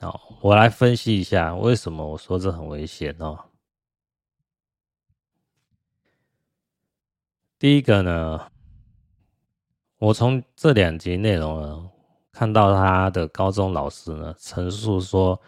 [0.00, 3.38] 好，我来分析一下为什么我说这很危险哦。
[7.58, 8.50] 第一个呢，
[9.98, 11.90] 我从这两集内容呢，
[12.32, 15.38] 看到他的高中老师呢陈述说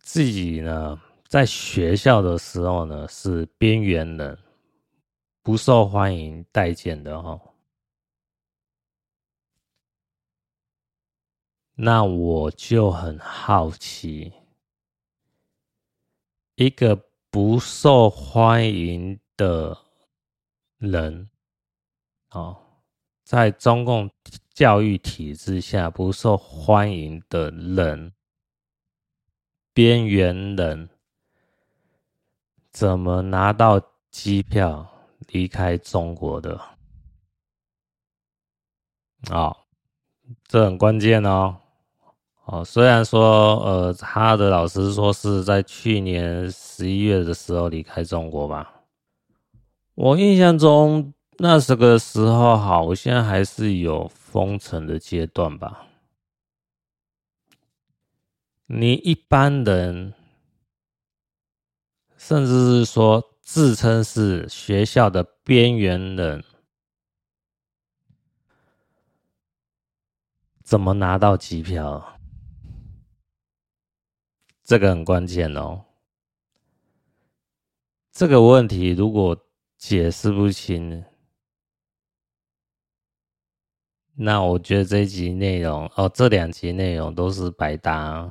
[0.00, 1.00] 自己呢。
[1.28, 4.38] 在学校的时候呢，是边缘人，
[5.42, 7.40] 不受欢迎待见的哈。
[11.74, 14.32] 那我就很好奇，
[16.54, 16.96] 一个
[17.28, 19.76] 不受欢迎的
[20.78, 21.28] 人，
[22.30, 22.56] 哦，
[23.24, 24.08] 在中共
[24.54, 28.12] 教育体制下不受欢迎的人，
[29.74, 30.88] 边缘人。
[32.76, 34.86] 怎么拿到机票
[35.28, 36.60] 离开中国的？
[39.30, 39.56] 哦，
[40.46, 41.56] 这很关键哦。
[42.44, 48.82] 哦，虽然说，呃，他的老师说是在去年十一月的时候离开中国吧。
[49.94, 55.86] 我印象中那这个时候好像还是有封城的阶段吧。
[58.66, 60.12] 你一般人。
[62.28, 66.42] 甚至是说自称是学校的边缘人，
[70.64, 72.18] 怎么拿到机票？
[74.64, 75.84] 这个很关键哦。
[78.10, 79.46] 这个问题如果
[79.78, 81.04] 解释不清，
[84.14, 88.28] 那我觉得这一集内容哦，这两集内容都是白搭。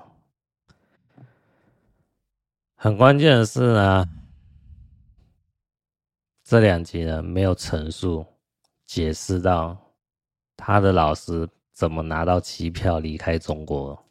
[2.86, 4.08] 很关键的是呢，
[6.44, 8.24] 这两集呢没有陈述
[8.86, 9.76] 解释到
[10.56, 14.06] 他的老师怎么拿到机票离开中国。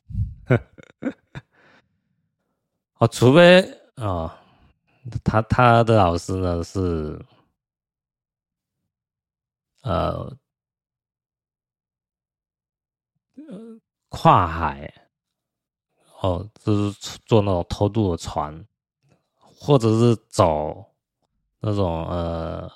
[2.99, 3.63] 哦，除非
[3.95, 4.39] 啊、哦，
[5.23, 7.25] 他他的老师呢是
[9.83, 10.37] 呃
[14.09, 14.93] 跨海。
[16.25, 18.65] 哦，就是坐那种偷渡的船，
[19.39, 20.87] 或者是走
[21.61, 22.73] 那种呃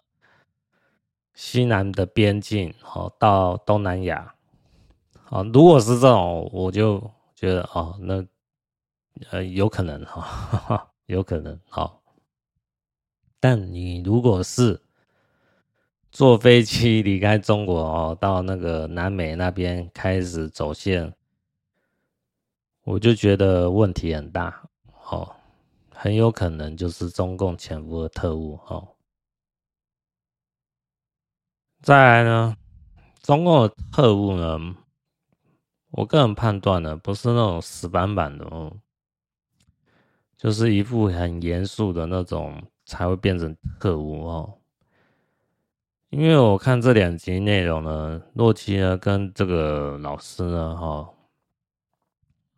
[1.32, 4.34] 西南的边境，哦，到东南亚。
[5.30, 8.22] 哦，如果是这种，我就觉得哦，那
[9.30, 11.92] 呃有可能哈、哦， 有可能好、哦。
[13.40, 14.82] 但你如果是
[16.12, 21.14] 坐飞机离开中国哦，到那个南美那边开始走线。
[22.90, 24.62] 我就觉得问题很大，
[25.10, 25.30] 哦，
[25.94, 28.88] 很有可能就是中共潜伏的特务，哦。
[31.82, 32.56] 再来呢，
[33.20, 34.74] 中共的特务呢，
[35.90, 38.72] 我个人判断呢，不是那种死板板的哦，
[40.38, 44.54] 就是一副很严肃的那种才会变成特务哦。
[46.08, 51.10] 因为我看这两集内容呢，洛奇呢跟这个老师呢，哈。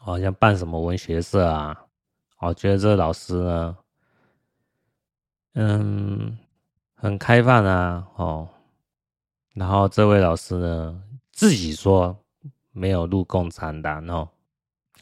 [0.02, 1.78] 好像办什么文学社啊？
[2.38, 3.76] 我觉得这个老师呢，
[5.52, 6.38] 嗯，
[6.94, 8.48] 很开放啊，哦。
[9.52, 12.16] 然后这位老师呢，自己说
[12.72, 14.26] 没有入共产党哦，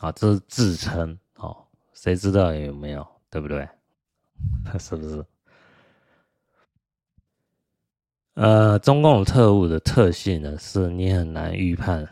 [0.01, 1.57] 啊，这是自称哦，
[1.93, 3.69] 谁知道有没有，对不对？
[4.81, 5.25] 是不是？
[8.35, 12.09] 呃，中共特务的特性呢，是你很难预判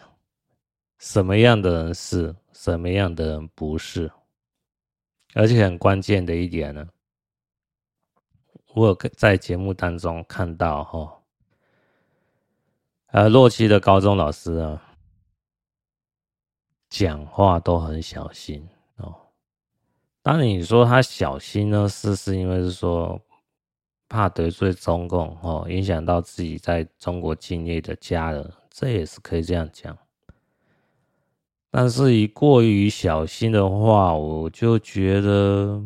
[0.98, 2.34] 什么样的人是，
[2.72, 4.10] 什么样的人不是。
[5.34, 6.88] 而且很关键的一点呢，
[8.74, 11.22] 我有在节目当中看到哈，
[13.08, 14.82] 呃，洛奇的高中老师啊，
[16.88, 19.14] 讲话都很小心哦。
[20.22, 23.20] 当你说他小心呢，是是因为是说
[24.08, 29.96] 怕得罪中共哦，影响到自己在中国境内的家人，这也是可以这样讲。
[31.78, 35.84] 但是，一过于小心的话，我就觉得，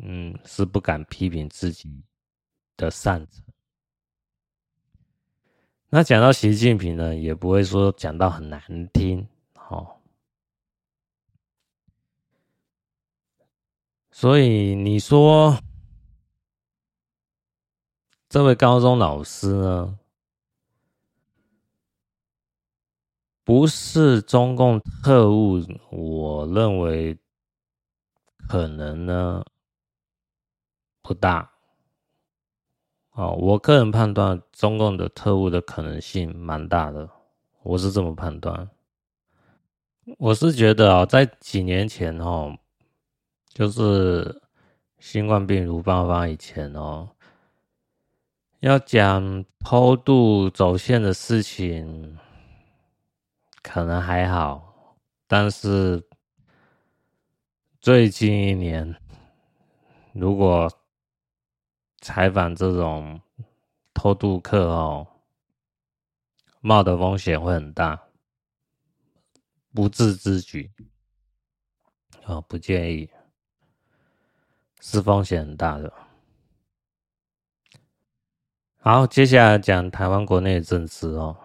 [0.00, 2.04] 嗯，是不敢批评自己
[2.76, 3.42] 的善成。
[5.88, 8.62] 那讲到习近平呢，也不会说讲到很难
[8.92, 9.96] 听，哦。
[14.12, 15.58] 所以你说，
[18.28, 19.98] 这位高中老师呢？
[23.54, 27.14] 不是中共特务，我认为
[28.48, 29.44] 可能呢
[31.02, 31.50] 不大。
[33.10, 37.06] 哦，我个人判断中共的特务的可能性蛮大的，
[37.62, 38.70] 我是这么判断。
[40.16, 42.56] 我是觉得啊，在几年前哦，
[43.48, 44.40] 就是
[44.98, 47.06] 新冠病毒爆发以前哦，
[48.60, 52.16] 要讲偷渡走线的事情。
[53.62, 54.96] 可能还好，
[55.26, 56.08] 但是
[57.80, 59.00] 最近一年，
[60.12, 60.70] 如果
[62.00, 63.20] 采访这种
[63.94, 65.06] 偷渡客哦，
[66.60, 68.02] 冒的风险会很大，
[69.72, 70.70] 不智之举
[72.24, 73.08] 哦，不建议，
[74.80, 75.92] 是风险很大的。
[78.78, 81.36] 好，接下来讲台湾国内的政治哦。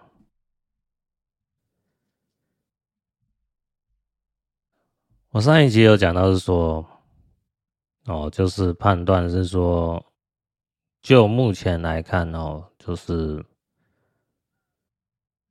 [5.38, 6.84] 我上一集有讲到是说，
[8.06, 10.04] 哦，就是判断是说，
[11.00, 13.46] 就目前来看哦，就是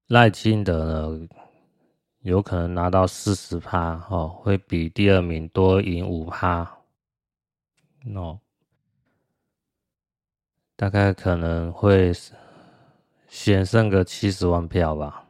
[0.08, 1.28] 赖清德呢，
[2.20, 6.70] 有可能拿到四十趴哦，会比第二名多赢五趴，
[8.14, 8.42] 哦，
[10.76, 12.12] 大概可能会
[13.30, 15.27] 险胜个七十万票吧。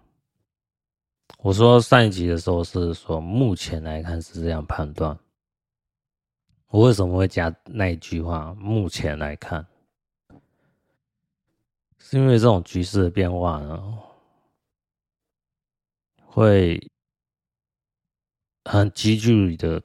[1.40, 5.18] 我说上一集的时候是说，目前来看是这样判断。
[6.70, 8.54] 我为什么会加那一句话？
[8.56, 9.66] 目前来看，
[12.00, 13.98] 是因为这种局势的变化呢，
[16.26, 16.92] 会
[18.66, 19.82] 很急剧的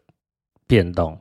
[0.66, 1.16] 变动。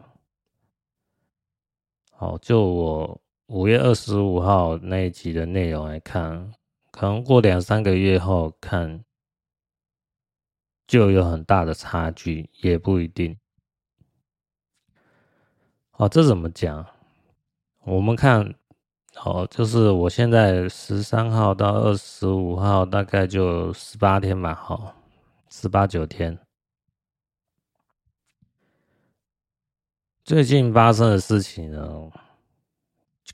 [2.11, 6.51] 好，就我五月二十五号那一集的内容来看，
[6.89, 9.03] 可能过两三个月后看。
[10.91, 13.39] 就有很大的差距，也不一定。
[15.93, 16.85] 哦，这怎么讲？
[17.85, 18.55] 我们看，
[19.23, 24.93] 哦，就是我现在十三号到二十五号，大概就十八天吧，好，
[25.49, 26.37] 十八九天。
[30.25, 32.11] 最近发生的事情呢，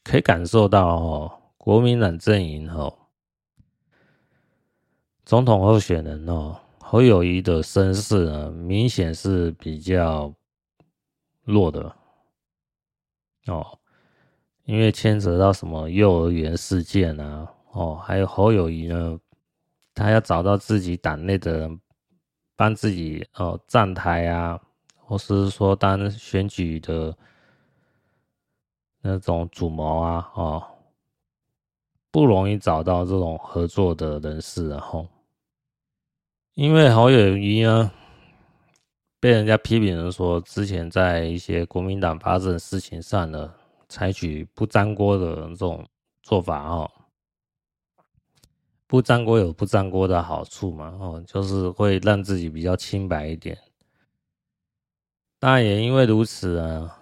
[0.04, 2.96] 可以感受到哦，国民党阵营哦，
[5.26, 6.60] 总统候选人哦。
[6.90, 10.34] 侯友宜的声势呢，明显是比较
[11.44, 11.94] 弱的
[13.48, 13.78] 哦，
[14.64, 19.20] 因为牵扯到什么幼儿园事件啊，哦，还有侯友谊呢，
[19.94, 21.82] 他要找到自己党内的人
[22.56, 24.58] 帮自己哦站台啊，
[24.96, 27.14] 或是说当选举的
[29.02, 30.64] 那种主谋啊，哦，
[32.12, 35.06] 不容易找到这种合作的人士，然后。
[36.58, 37.92] 因为侯友宜呢，
[39.20, 43.54] 被人家批评人说，之前在一些国民党发生的事情上呢，
[43.88, 45.88] 采取不沾锅的这种
[46.24, 46.90] 做法哦。
[48.88, 53.56] 不沾锅有不沾锅的好处嘛，哦，就是会让自己比较清白一点。
[55.38, 57.00] 当然也因为如此啊，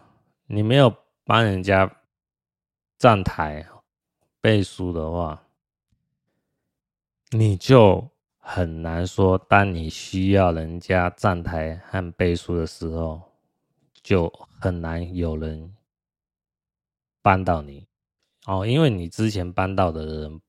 [0.47, 0.93] 你没有
[1.23, 1.89] 帮人家
[2.97, 3.65] 站台
[4.41, 5.41] 背书的话，
[7.29, 8.09] 你就。
[8.47, 13.19] 很难说，当你需要人家站台和背书的时候，
[14.03, 14.31] 就
[14.61, 15.75] 很难有人
[17.23, 17.87] 帮到你
[18.45, 20.39] 哦，因为你之前帮到的人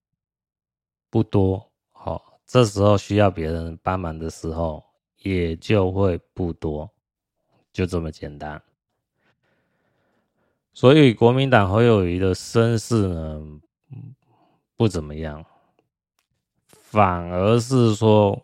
[1.08, 4.84] 不多，哦，这时候需要别人帮忙的时候
[5.22, 6.90] 也就会不多，
[7.72, 8.62] 就这么简单。
[10.74, 13.60] 所以国民党侯友谊的声势呢，
[14.76, 15.42] 不怎么样。
[16.96, 18.42] 反而是说，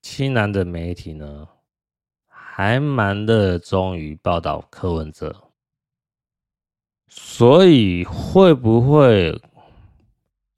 [0.00, 1.48] 西南的媒体呢，
[2.28, 5.34] 还蛮热衷于报道柯文哲，
[7.08, 9.42] 所以会不会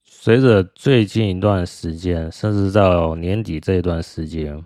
[0.04, 4.62] 随着最近一段时间，甚至到年底这一段时间，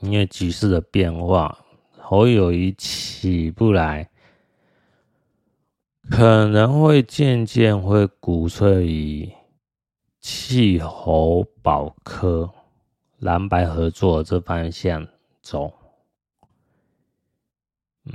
[0.00, 1.56] 因为局势的变化，
[1.96, 4.10] 侯友宜起不来，
[6.10, 9.32] 可能会渐渐会鼓吹于
[10.20, 12.50] 气候保科、
[13.18, 15.06] 蓝白合作这方向
[15.42, 15.72] 走。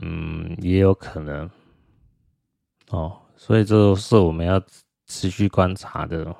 [0.01, 1.49] 嗯，也有可能
[2.89, 4.61] 哦，所以这都是我们要
[5.05, 6.35] 持续观察的。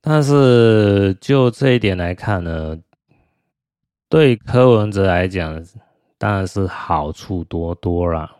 [0.00, 2.78] 但是就这一点来看呢，
[4.08, 5.64] 对柯文哲来讲，
[6.16, 8.35] 当然是好处多多啦。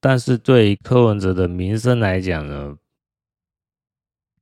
[0.00, 2.78] 但是对柯文哲的名声来讲呢，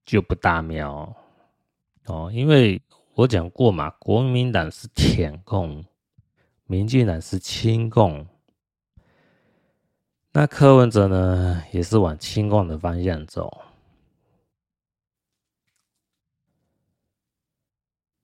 [0.04, 1.16] 就不大妙
[2.06, 2.80] 哦，因为
[3.14, 5.84] 我讲过嘛，国民党是舔共，
[6.66, 8.26] 民进党是亲共，
[10.32, 13.62] 那柯文哲呢，也是往亲共的方向走。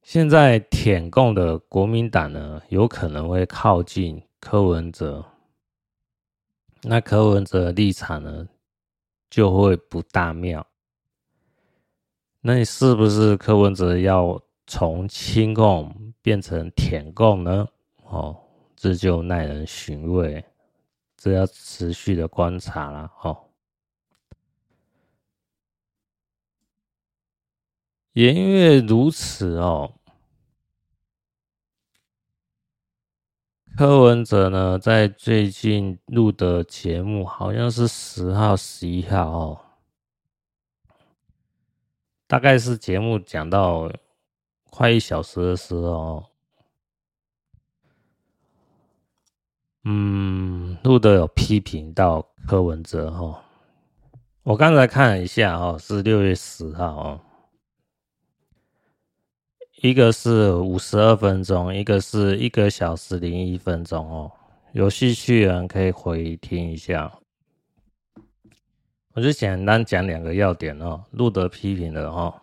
[0.03, 5.25] 现在舔共的国民党呢，有可能会靠近柯文哲，
[6.87, 8.47] 那柯文哲的立场呢，
[9.31, 10.67] 就会不大妙。
[12.43, 17.67] 那你是不是柯文哲要从亲共变成舔共呢？
[18.05, 18.39] 哦，
[18.77, 20.45] 这就耐人寻味，
[21.17, 23.11] 这要持续的观察了。
[23.23, 23.49] 哦，
[28.13, 29.91] 也因为如此哦。
[33.77, 39.61] 柯文哲呢，在最近录的节目，好像是十号、十一号哦，
[42.29, 43.91] 大概是节目讲到
[44.71, 46.25] 快一小时的时候，
[49.83, 53.41] 嗯，录的有批评到柯文哲哦。
[54.45, 57.21] 我刚才看了一下哦，是六月十号哦。
[59.85, 64.33] 一个是五十二分钟，一个是一个小时零一分钟哦。
[64.73, 67.13] 有兴趣人可以回听一下。
[69.13, 71.05] 我就简单讲两个要点哦。
[71.11, 72.35] 路德批评的哦，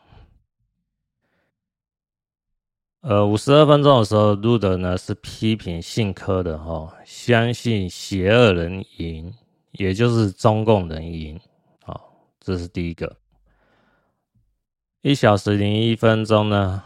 [2.99, 9.33] 呃，五十二分钟的时候，路德呢是批评信科的哦，相信邪恶人赢，
[9.71, 11.39] 也就是中共人赢。
[11.81, 13.17] 好，这是第一个。
[15.01, 16.83] 一小时零一分钟呢？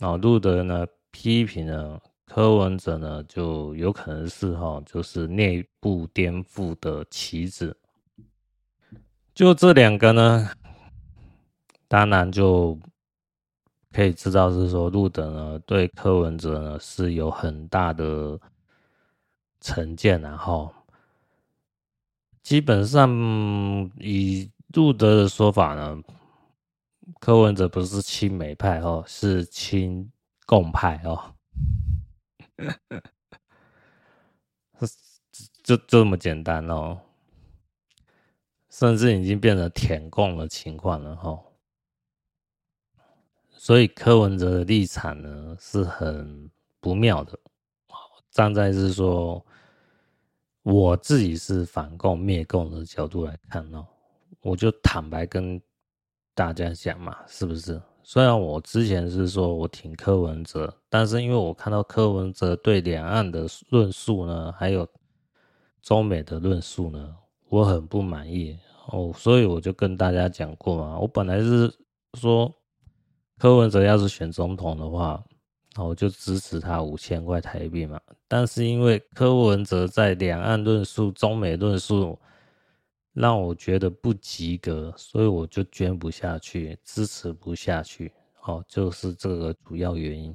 [0.00, 7.76] 哦，路德呢批评呢柯文哲呢，就有可能是哈，就是内部颠覆的棋子。
[9.34, 10.48] 就这两个呢，
[11.88, 12.78] 当然就
[13.90, 18.38] 可以知道是说，路德呢对柯文哲呢是有很大的
[19.60, 20.72] 成见，然后
[22.42, 23.10] 基本上
[23.98, 26.00] 以路德的说法呢。
[27.20, 30.12] 柯文哲不是亲美派哦，是亲
[30.46, 31.34] 共派哦，
[35.62, 37.00] 就就这么简单哦，
[38.68, 41.42] 甚至已经变成舔共的情况了哦。
[43.50, 46.48] 所以柯文哲的立场呢是很
[46.80, 47.38] 不妙的，
[48.30, 49.44] 站在是说
[50.62, 53.86] 我自己是反共灭共的角度来看哦，
[54.40, 55.58] 我就坦白跟。
[56.38, 57.82] 大家讲嘛，是不是？
[58.04, 64.86] 虽然我之前是说我挺柯文哲，但是因为我看到柯文哲对两岸的论述呢，还有
[65.82, 67.12] 中美的论述呢，
[67.48, 71.74] 我很不满意哦，所以我就跟大家讲过嘛，我本来是
[72.14, 72.54] 说
[73.36, 75.20] 柯文哲要是选总统的话，
[75.76, 82.16] 我就支持他五千块台币嘛，但是因为柯文哲在两岸论述、中美论述。
[83.20, 88.12] 让我觉得不及格，所以我就捐不下去，支持不下去，
[88.42, 90.32] 哦，就是这个主要原因。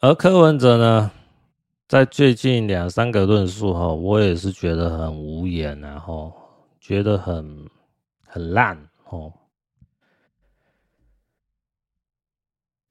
[0.00, 1.10] 而柯文哲呢，
[1.88, 6.30] 在最近两三个论述哈，我也是觉得很无言，然后
[6.78, 7.70] 觉得很
[8.26, 9.32] 很烂哦。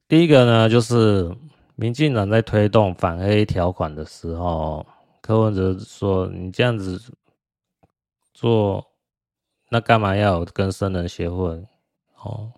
[0.08, 1.32] 第一个呢，就是
[1.76, 4.84] 民进党在推动反黑条款的时候。
[5.30, 7.00] 柯文哲说：“你这样子
[8.34, 8.84] 做，
[9.68, 11.68] 那干嘛要跟生人协会？
[12.16, 12.52] 哦，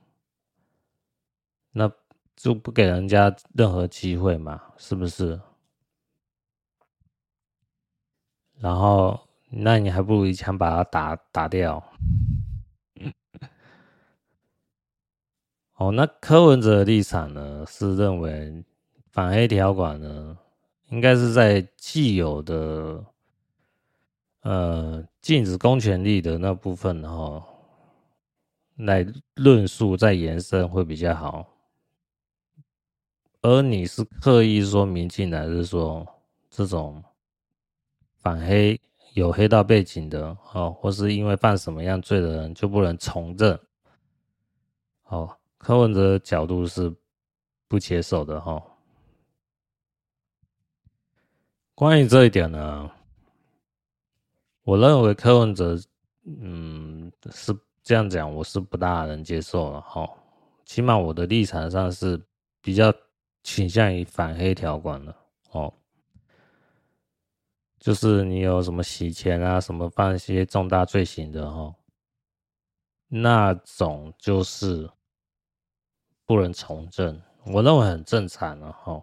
[1.73, 1.93] 那
[2.35, 5.39] 就不给人家任何机会嘛，是不是？
[8.55, 9.21] 然后
[9.51, 11.93] 那你还不如一枪把他打打掉。
[15.77, 18.65] 哦，那柯文哲的立场呢，是认为
[19.11, 20.39] 反黑条款呢，
[20.93, 23.03] 应该是在既有的
[24.43, 27.43] 呃禁止公权力的那部分哈，
[28.77, 31.49] 来论述再延伸会比较好。
[33.41, 36.07] 而你是刻意说民进党是说
[36.51, 37.03] 这种
[38.19, 38.79] 反黑
[39.15, 43.59] 有黑道背景的哦，或是因为犯什么样罪的人就不能从政？
[45.05, 46.95] 哦，柯文哲角度是
[47.67, 48.63] 不接受的哈。
[51.75, 52.91] 关于这一点呢，
[54.63, 55.79] 我认为柯文哲
[56.25, 57.53] 嗯是
[57.83, 60.09] 这样讲，我是不大能接受了哈。
[60.65, 62.21] 起码我的立场上是
[62.61, 62.93] 比较。
[63.45, 65.13] 倾向于反黑条款的
[65.51, 65.75] 哦，
[67.81, 71.75] 就是你有什么洗钱啊，什么犯一些重大罪行的哦，
[73.09, 74.89] 那种就是
[76.25, 79.03] 不能从政，我认为很正常了哈。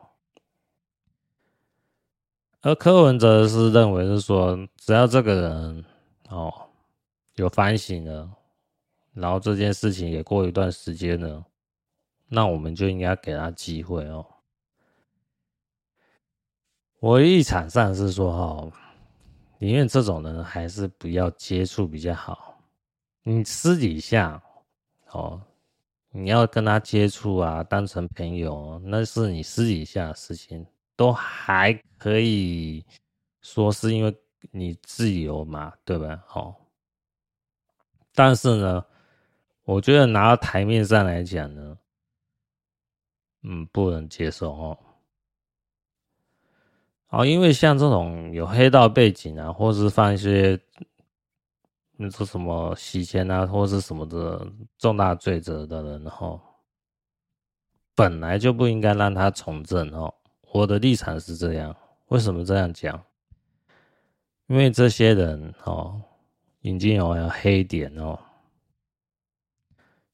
[2.62, 5.86] 而柯文哲是认为是说，只要这个人
[6.30, 6.54] 哦
[7.36, 8.30] 有反省了，
[9.14, 11.46] 然后这件事情也过一段时间了。
[12.28, 14.26] 那我们就应该给他机会哦。
[17.00, 18.72] 我立场上是说，哦，
[19.58, 22.62] 宁愿这种人还是不要接触比较好。
[23.24, 24.42] 你私底下，
[25.12, 25.42] 哦，
[26.12, 30.66] 你要跟他接触啊，当成朋友，那是你私底下的事情，
[31.00, 32.86] 都还可以
[33.40, 34.14] 说是因为
[34.52, 36.22] 你自由嘛，对吧？
[36.34, 36.54] 哦，
[38.14, 38.86] 但是呢，
[39.64, 41.78] 我觉得拿到台面上来讲呢。
[43.44, 44.78] 嗯，不能接受哦。
[47.06, 50.60] 好，因为像这种有黑道背景啊，或是犯一些
[51.96, 54.46] 那说什么洗钱啊，或是什么的
[54.78, 56.38] 重大罪责的人哈，
[57.96, 60.14] 本来就不应该让他从政哦。
[60.52, 61.76] 我的立场是这样，
[62.08, 63.04] 为什么这样讲？
[64.48, 66.02] 因为这些人哦，
[66.62, 68.20] 眼睛有有黑点哦，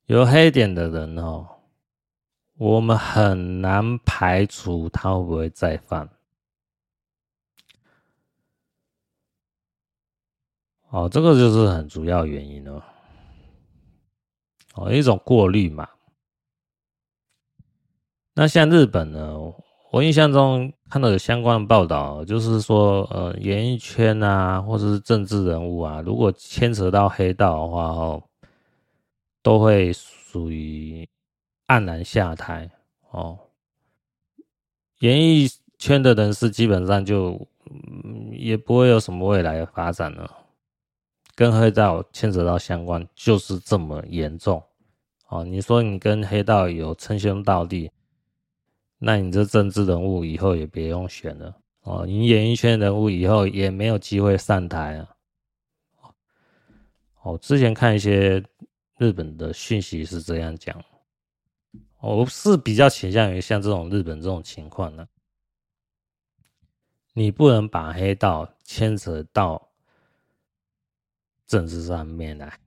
[0.08, 1.48] 有黑点的人哦。
[2.58, 6.10] 我们很难排除他会不会再犯。
[10.90, 12.86] 哦，这个就是很主要原因了。
[14.76, 15.90] 哦，一种过滤嘛。
[18.34, 19.54] 那像日本呢，
[19.96, 28.24] 我印象中看到有相关的报道，就是说，呃，演艺圈啊，或者是政治人物啊，如果牵扯到黑道的话，哦，
[29.42, 31.08] 都会属于。
[31.68, 32.70] 黯然下台
[33.10, 33.40] 哦，
[35.00, 35.48] 演艺
[35.80, 37.48] 圈的人士基本上就
[38.34, 40.30] 也不会有什么未来的发展了，
[41.34, 44.62] 跟黑道牵扯到相关就是这么严重
[45.30, 45.44] 哦。
[45.46, 47.90] 你说你跟黑道有称兄道弟，
[48.98, 52.06] 那你这政治人物以后也别用选了哦。
[52.06, 55.16] 你演艺圈人物以后也没有机会上台啊。
[57.22, 58.44] 哦，之前看一些
[58.98, 60.84] 日本的讯息是这样讲。
[62.00, 65.08] 我是比较倾向于像这种日本这种情况呢，
[67.14, 69.72] 你不能把黑道牵扯到
[71.48, 72.60] 政治上面来。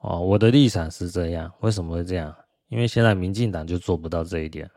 [0.00, 2.34] 哦，我的立场是这样，为什么会这样？
[2.68, 4.70] 因为现在民进党就做不到这一点。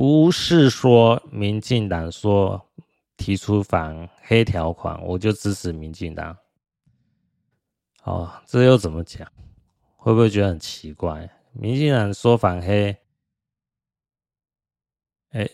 [0.00, 2.70] 不是说民进党说
[3.18, 6.34] 提出反黑条款，我就支持民进党。
[8.04, 9.30] 哦，这又怎么讲？
[9.98, 11.30] 会不会觉得很奇怪？
[11.52, 12.96] 民进党说反黑，
[15.32, 15.46] 哎，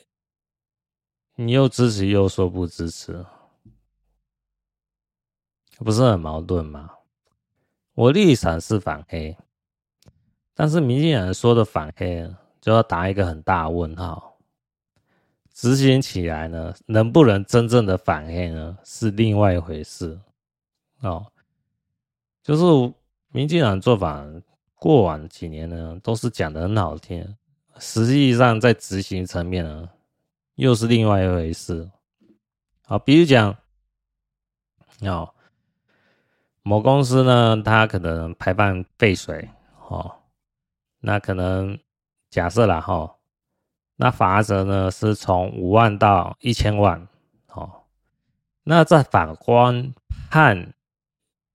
[1.34, 3.26] 你又支持又说不支持，
[5.78, 6.88] 不是很矛盾吗？
[7.94, 9.36] 我立场是反黑，
[10.55, 14.34] 但是民进党说的反黑就要打一个很大问号。
[15.57, 20.20] 执行起来呢，能不能真正的反黑呢，是另外一回事
[21.00, 21.26] 哦。
[22.42, 22.94] 就是
[23.28, 24.24] 民进党做法。
[24.78, 27.34] 过往几年呢，都是讲的很好听，
[27.78, 29.88] 实际上在执行层面呢，
[30.57, 31.90] 又是另外一回事。
[32.82, 33.57] 好，比如讲，
[35.00, 35.32] 哦，
[36.62, 39.48] 某公司呢，它可能排放废水，
[39.88, 40.14] 哦，
[41.00, 41.76] 那可能
[42.28, 43.16] 假设了哈，
[43.97, 47.09] 那罚则呢是从五万到一千万，
[47.49, 47.82] 哦，
[48.62, 49.94] 那在法官
[50.30, 50.74] 判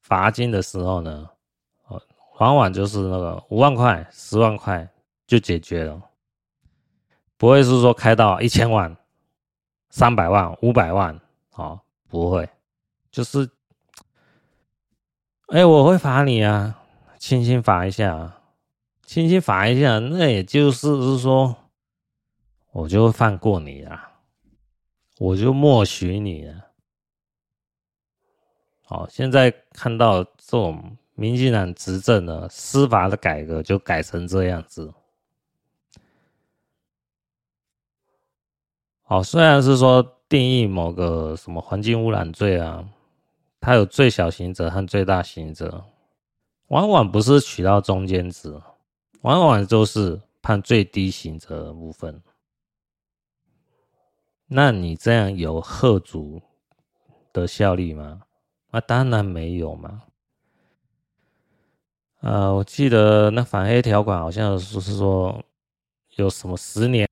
[0.01, 1.29] 罚金的时候呢，
[1.85, 2.01] 哦
[2.39, 4.89] 往往就是那个五万块、十万块
[5.27, 6.01] 就解决了，
[7.37, 8.97] 不会是说开到一千万、
[9.89, 11.19] 三百万、五百万，
[11.53, 12.49] 哦，不会，
[13.11, 13.49] 就是，
[15.49, 16.79] 哎、我会罚你啊，
[17.19, 18.33] 轻轻罚一下，
[19.05, 21.55] 轻轻罚一下，那也就是是说，
[22.72, 24.11] 我就放过你啊，
[25.19, 26.67] 我就默许你了。
[28.84, 34.93] 好，现在看到这种民进党执政的司法的改革，就改成这样子。
[39.03, 42.88] 好，虽然是说定义某个什么环境污染罪啊，
[43.59, 45.84] 它有最小刑责和最大刑责，
[46.69, 48.57] 往往不是取到中间值，
[49.24, 52.22] 往往就是判最低刑责的部分。
[54.53, 56.41] 那你这样有吓阻
[57.31, 58.21] 的效力吗？
[58.69, 60.01] 那、啊、当然没有嘛。
[62.19, 65.41] 呃，我记得那反黑条款好像说是说
[66.17, 67.07] 有什么十年。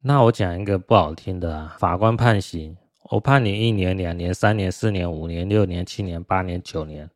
[0.00, 7.08] 那我讲一个不好听的啊，法官判刑，我判你一年、两年、三年、四年、五年、六年、七年、八年、九年，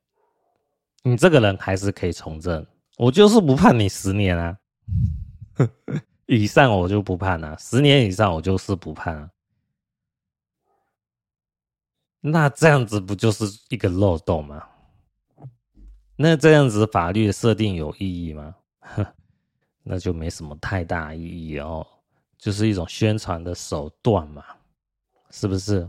[1.03, 2.65] 你这个人还是可以从政。
[2.97, 4.57] 我就是不判你十年啊，
[6.27, 9.29] 以上我就不判了，十年以上我就是不判啊。
[12.27, 14.67] 那这样子不就是一个漏洞吗？
[16.17, 18.55] 那这样子法律的设定有意义吗？
[19.83, 21.87] 那就没什么太大意义哦，
[22.39, 24.43] 就是一种宣传的手段嘛，
[25.31, 25.87] 是不是？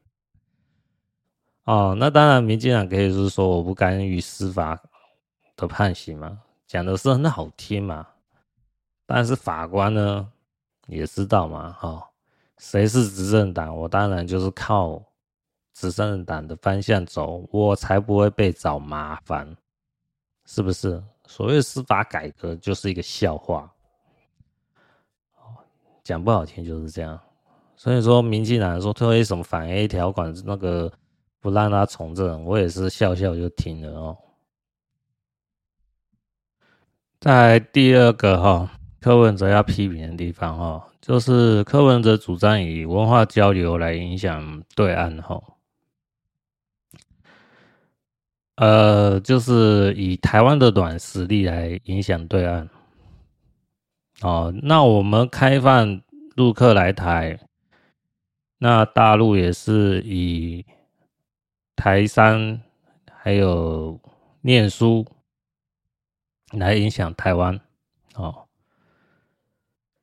[1.64, 4.78] 哦，那当然，民进党可以是说我不干预司法
[5.56, 8.06] 的判刑嘛，讲的是很好听嘛。
[9.06, 10.30] 但是法官呢，
[10.88, 12.09] 也知道嘛，哈、
[12.60, 13.74] 谁是执政党？
[13.74, 15.02] 我当然就是靠
[15.72, 19.56] 执政党的方向走，我才不会被找麻烦，
[20.44, 21.02] 是不是？
[21.26, 23.72] 所谓司法改革就是一个笑话，
[26.04, 27.18] 讲不好听就是这样。
[27.76, 30.92] 所以说，民进党说推什么反 A 条款，那个
[31.40, 34.18] 不让他从政，我也是笑笑就听了哦。
[37.20, 40.86] 在第二个哈，柯文哲要批评的地方哈。
[41.00, 45.56] 就是柯文哲主张以文化交流来影响对岸，吼，
[48.56, 52.68] 呃，就是以台湾的软实力来影响对岸。
[54.20, 56.02] 哦，那我们开放
[56.36, 57.40] 陆客来台，
[58.58, 60.66] 那大陆也是以
[61.74, 62.60] 台商
[63.10, 63.98] 还有
[64.42, 65.06] 念书
[66.52, 67.58] 来影响台湾，
[68.14, 68.49] 哦。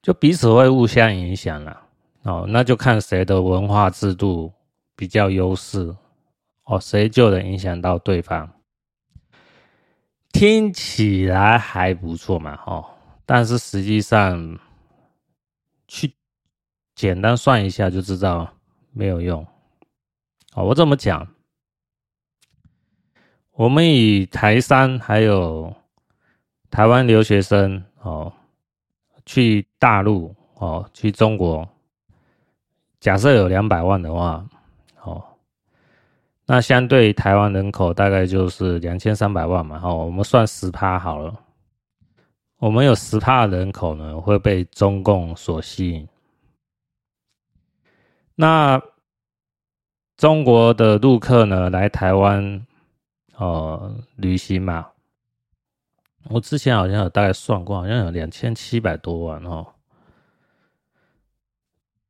[0.08, 1.82] 就彼此会互相影响了，
[2.24, 4.54] 哦，那就看谁的文化制度
[4.96, 5.94] 比较优势，
[6.64, 8.50] 哦，谁就能影响到对方。
[10.32, 12.86] 听起来还不错嘛，哦，
[13.26, 14.58] 但是实际上
[15.90, 16.16] 去
[16.96, 18.50] 简单算一下就知道
[18.94, 19.46] 没有用。
[20.54, 21.28] 哦，我这么讲，
[23.52, 25.76] 我们以台商还有
[26.72, 28.32] 台湾留学生，哦。
[29.28, 31.68] 去大陆哦，去中国，
[33.02, 34.48] 假设有两百万的话，
[35.04, 35.22] 哦，
[36.46, 41.36] 那相对台湾人口大概就是两千三百万嘛，哦，我们算十趴好了，
[42.58, 46.08] 我们有十趴的人口呢会被中共所吸引，
[48.36, 48.82] 那
[50.16, 52.66] 中国的陆客呢来台湾
[53.36, 54.88] 哦旅行嘛。
[56.30, 59.66] 我之前好像有大概算过，好像有两千七百多万哦，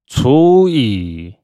[0.07, 1.35] 除以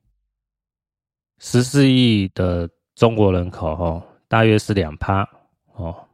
[1.37, 5.27] 十四亿的中国人口哦，大约是两趴
[5.73, 6.07] 哦，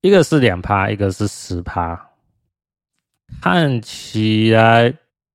[0.00, 2.10] 一个是两趴，一个是十趴，
[3.42, 4.94] 看起来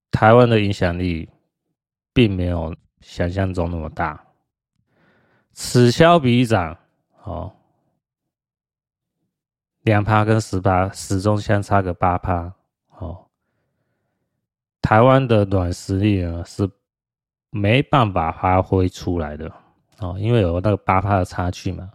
[0.09, 1.30] 台湾的影响力
[2.14, 4.26] 并没有想象中那么大，
[5.51, 6.78] 此消彼长
[7.24, 7.55] 哦。
[9.84, 12.53] 两趴跟十趴始终相差个八趴，
[12.97, 13.25] 哦，
[14.81, 16.69] 台湾的软实力呢是
[17.49, 19.51] 没办法发挥出来的，
[19.99, 21.91] 哦，因为有那个八趴的差距嘛。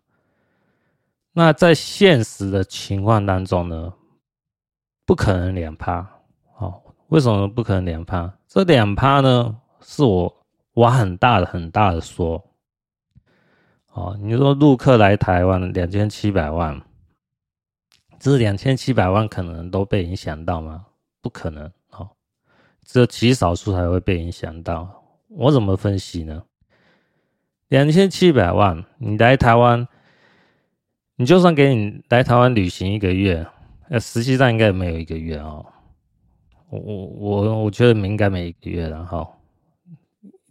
[1.32, 3.94] 那在现实的情况当中呢，
[5.06, 6.06] 不可能两趴，
[6.58, 8.30] 哦，为什么不可能两趴？
[8.46, 12.44] 这两趴呢，是我挖很大的很大的说，
[13.92, 16.78] 哦，你说陆客来台湾两千七百万。
[18.18, 20.86] 这两千七百万可能都被影响到吗？
[21.20, 22.08] 不可能哦，
[22.84, 25.02] 只有极少数才会被影响到。
[25.28, 26.42] 我怎么分析呢？
[27.68, 29.86] 两千七百万，你来台湾，
[31.16, 33.46] 你就算给你来台湾旅行一个月，
[33.90, 35.64] 呃，实际上应该没有一个月哦。
[36.70, 39.28] 我我我我觉得应该没一个月了哈。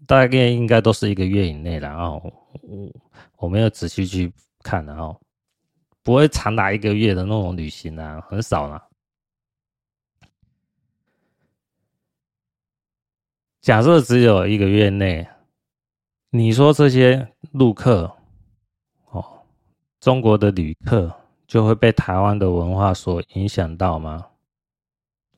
[0.06, 2.22] 大概应该都是一个月以内的哦。
[2.62, 2.92] 我
[3.38, 4.32] 我没有仔细去
[4.64, 5.20] 看的哦，
[6.08, 8.88] 不会长达一个月的那种旅行啊，很少啦。
[13.60, 15.28] 假设只有一个月内，
[16.30, 18.10] 你说这些陆客
[19.10, 19.44] 哦，
[20.00, 21.14] 中国的旅客
[21.46, 24.26] 就会被台湾的文化所影响到吗？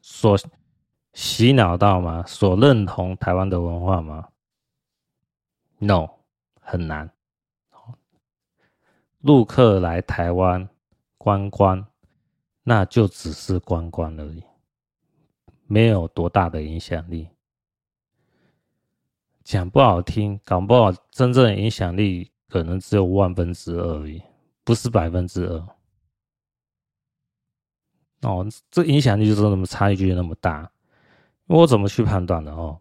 [0.01, 0.38] 所
[1.13, 2.24] 洗脑到吗？
[2.28, 4.30] 所认同台湾的文化吗
[5.80, 6.07] ？No，
[6.61, 7.11] 很难。
[9.22, 10.67] 陆客来台湾
[11.17, 11.86] 观光，
[12.63, 14.43] 那就只是观光而已，
[15.67, 17.28] 没有多大的影响力。
[19.43, 24.22] 讲不好听，搞不好真正影响力可能只有万分之二而已，
[24.63, 25.67] 不是百分之二。
[28.22, 30.72] 哦，这影响力就是那么差距那么大，
[31.47, 32.80] 我怎么去判断的哦？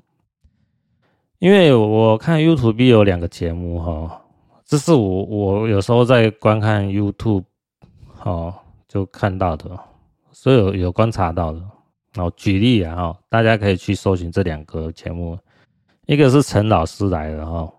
[1.39, 4.28] 因为我看 YouTube 有两个节目哈，
[4.69, 7.43] 这是我我有时候在观看 YouTube
[8.23, 8.55] 哦
[8.87, 9.71] 就看到的，
[10.31, 11.59] 所以有有观察到的。
[12.13, 15.39] 然哦，举例啊哈，大家可以去搜寻这两个节目。
[16.05, 17.73] 一个是陈老师来的哦，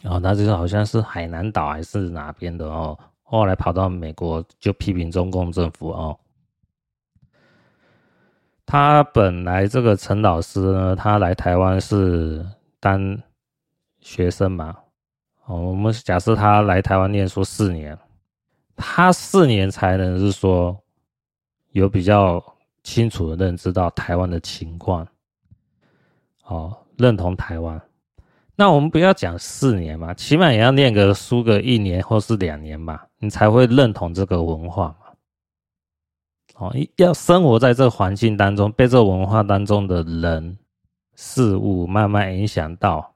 [0.00, 6.18] 然后他就是好像是海南岛还是哪边的哦，后来跑到美国就批评中共政府哦。
[8.66, 12.44] 他本来这个陈老师呢，他来台湾是
[12.80, 13.16] 当
[14.00, 14.74] 学生嘛，
[15.46, 17.98] 哦，我们假设他来台湾念书四年，
[18.76, 20.78] 他四年才能是说
[21.72, 22.42] 有比较
[22.82, 25.06] 清楚的认知到台湾的情况，
[26.44, 26.76] 哦。
[26.96, 27.82] 认同台湾，
[28.54, 34.96] 那我们不要讲四年嘛，起码也要念个书个一年或是两年吧，你才会认同这个文化嘛。
[36.54, 40.56] 哦，要生活在这环境当中，被这文化当中的人
[41.16, 43.12] 事物慢慢影响到，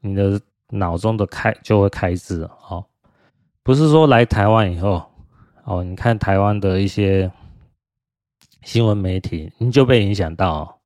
[0.00, 0.40] 你的
[0.72, 2.84] 脑中的开就会开智哦。
[3.62, 5.08] 不是说来台湾以后，
[5.64, 7.30] 哦，你看台湾的一些
[8.62, 10.80] 新闻媒体，你就被影响到，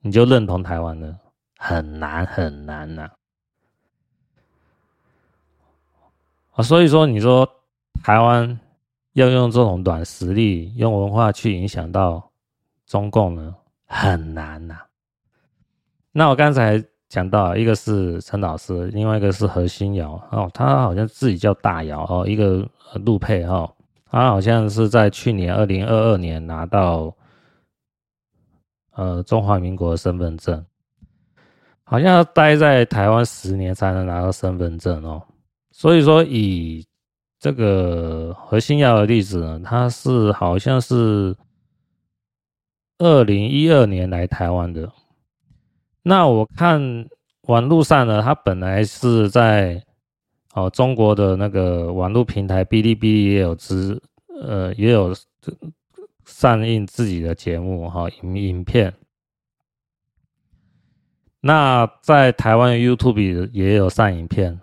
[0.00, 1.18] 你就认同台湾了。
[1.58, 3.10] 很难很难呐，
[6.52, 7.46] 啊，所以说你说
[8.02, 8.58] 台湾
[9.12, 12.30] 要用这种软实力，用文化去影响到
[12.86, 13.54] 中共呢，
[13.86, 14.80] 很难呐。
[16.12, 22.64] 那我刚才讲到，一个是陈老师，另外一个是何新尧哦，他好像自己叫大尧哦，一个
[23.04, 23.68] 陆配哦，
[24.08, 27.12] 他好像是在去年二零二二年拿到
[28.92, 30.64] 呃中华民国身份证。
[31.82, 35.20] 好像待在台湾十年才能拿到身份证哦，
[35.72, 36.86] 所以说以
[37.40, 41.36] 这个何新尧的例子呢，他是好像是
[42.98, 44.88] 二零一二年来台湾的。
[46.02, 47.08] 那我看
[47.42, 49.84] 网络上呢，他本来是在
[50.54, 54.00] 哦中国的那个网络平台哔哩哔哩也有支
[54.40, 55.14] 呃也有
[56.24, 58.94] 上映自己的节目哈影影片。
[61.40, 64.60] 那在台湾 YouTube 也有上影片，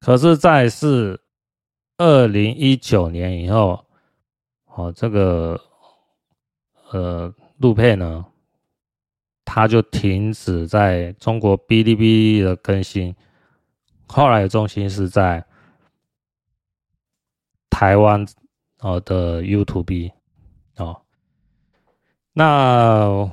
[0.00, 1.20] 可是，在是
[1.96, 3.84] 二零一九年以后，
[4.66, 5.60] 哦，这个
[6.92, 8.24] 呃陆配呢，
[9.50, 13.16] 他就停止在中国哔哩哔哩的更新，
[14.06, 15.42] 后来的重心是在
[17.70, 18.26] 台湾
[18.80, 20.12] 哦的 YouTube
[20.76, 21.00] 哦，
[22.34, 23.30] 那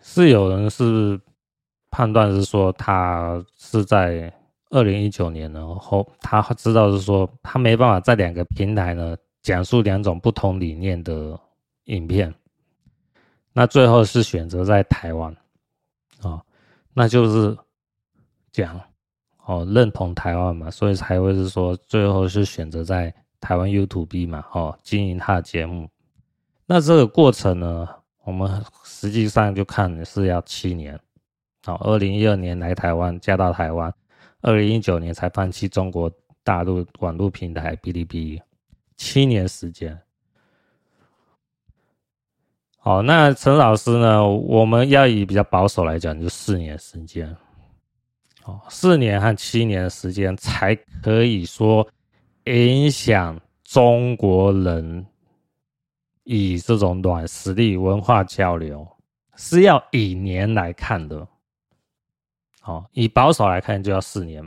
[0.00, 1.20] 是有人是。
[1.92, 4.32] 判断是说，他是在
[4.70, 11.36] 二零一九年呢后，他知道是说他没办法在两个平台呢讲述两种不同理念的
[11.86, 12.32] 影片，
[13.52, 15.36] 那最后是选择在台湾，
[16.22, 16.40] 哦，
[16.94, 17.56] 那就是
[18.52, 18.80] 讲
[19.44, 25.88] 哦认同台湾嘛，所以才会是说最后是选择在台湾 YouTube 嘛，哦经营他的节目，
[26.66, 27.88] 那这个过程呢，
[28.24, 30.98] 我们实际上就看是要七年。
[31.66, 33.92] 哦，二零一二年来台湾，嫁到台湾，
[34.40, 36.10] 二零一九年才放弃中国
[36.42, 38.42] 大陆网络平台哔哩哔哩，
[38.96, 40.00] 七年时间。
[42.82, 44.26] 好，那陈老师呢？
[44.26, 47.36] 我们要以比较保守来讲，就四年时间。
[48.44, 51.86] 哦，四年和七年的时间才可以说
[52.44, 55.06] 影响中国人
[56.24, 58.88] 以这种软实力文化交流，
[59.36, 61.28] 是要以年来看的。
[62.64, 64.42] 哦，以保守来看就要四年，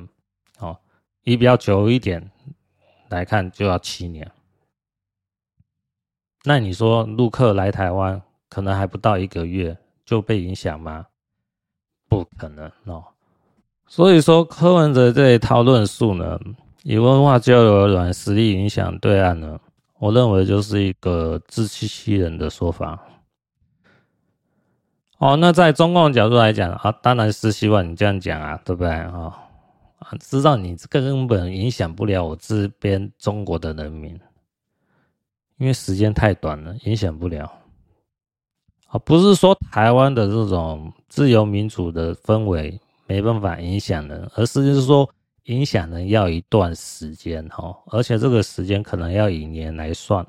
[0.58, 0.76] 哦，
[1.24, 2.32] 以比较久一点
[3.10, 4.28] 来看就要七年。
[6.44, 11.06] 那你说陆客来台湾可能还不到一个月就被影响吗？
[12.10, 13.04] 不可能哦。
[13.88, 16.40] 所以说柯文哲这一套论述呢，
[16.84, 19.60] 以文化交流软实力影响对岸呢，
[20.00, 23.00] 我认为就是一个自欺欺人的说法。
[25.20, 29.40] 哦，那在中共角度来讲啊，当然是希望你这样讲啊，对不对啊？
[30.00, 34.20] 啊，知道你根本影响不了我这边中国的人民，
[35.58, 37.52] 因为时间太短了，影响不了。
[38.88, 45.10] 啊，不是说台湾的这种自由民主的氛围没办法影响人，而是就是说
[45.46, 50.26] 影响人要一段时间哈，而且这个时间可能要以年来算。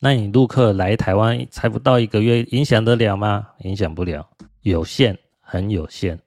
[0.00, 3.48] 那你陆客来台湾才不到一个月，影响得了吗？
[3.64, 4.28] 影响不了，
[4.62, 6.20] 有限，很有限。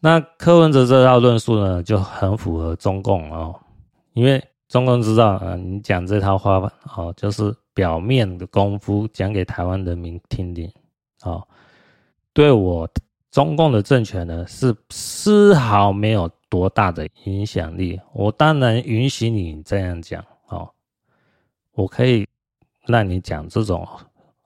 [0.00, 3.58] 那柯文哲这套论述呢，就很符合中共哦，
[4.14, 10.72] 因为中共知道啊，你讲这套话吧哦，就是表面的功夫，讲给台湾人民听听
[11.22, 11.46] 哦，
[12.32, 12.88] 对我
[13.30, 18.00] 中共的政权呢，是丝毫没有多大的影响力。
[18.12, 20.24] 我当然允许你这样讲。
[20.48, 20.70] 哦
[21.76, 22.24] 我可以
[22.86, 23.84] 让你讲这种，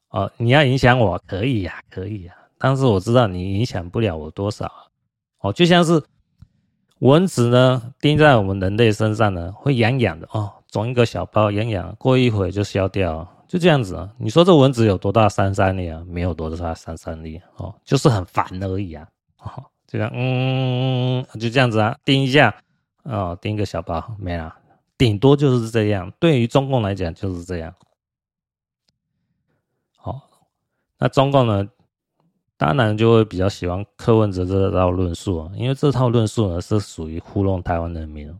[0.09, 4.73] 哦，你要影响我可以呀，可以呀，但是我知道你影响不了我多少，
[5.41, 6.03] 哦，就像是
[7.01, 14.11] 蚊子呢，叮在我们人类身上呢，会痒痒的哦，肿一个小包痒痒，过一会就消掉，就这样子啊。
[14.19, 16.03] 你说这蚊子有多大杀伤力啊？
[16.09, 19.07] 没有多大杀伤力哦，就是很烦而已啊，
[19.39, 22.55] 哦，就这样，嗯，就这样子啊，叮一下，
[23.05, 24.55] 哦，叮一个小包没了。
[24.97, 27.73] 顶多就是这样，对于中共来讲就是这样。
[29.97, 30.21] 好，
[30.99, 31.69] 那中共呢，
[32.59, 38.31] 当然就会比较喜欢柯文哲这套论述，因为这套论述呢是属于糊弄台湾人民。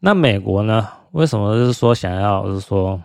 [0.00, 3.00] 那美国呢，为什么就是说想要就是说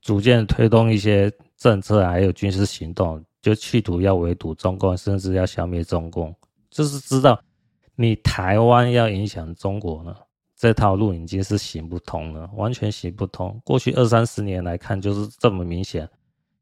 [0.00, 6.34] 逐渐推动一些政策还有军事行动，就企图要围堵中共，甚至要消灭中共，
[6.70, 7.38] 就是知道
[7.96, 10.14] 你台湾要影响中国呢？
[10.56, 13.60] 这套路已经是行不通了，完全行不通。
[13.64, 16.08] 过去二三十年来看，就是这么明显。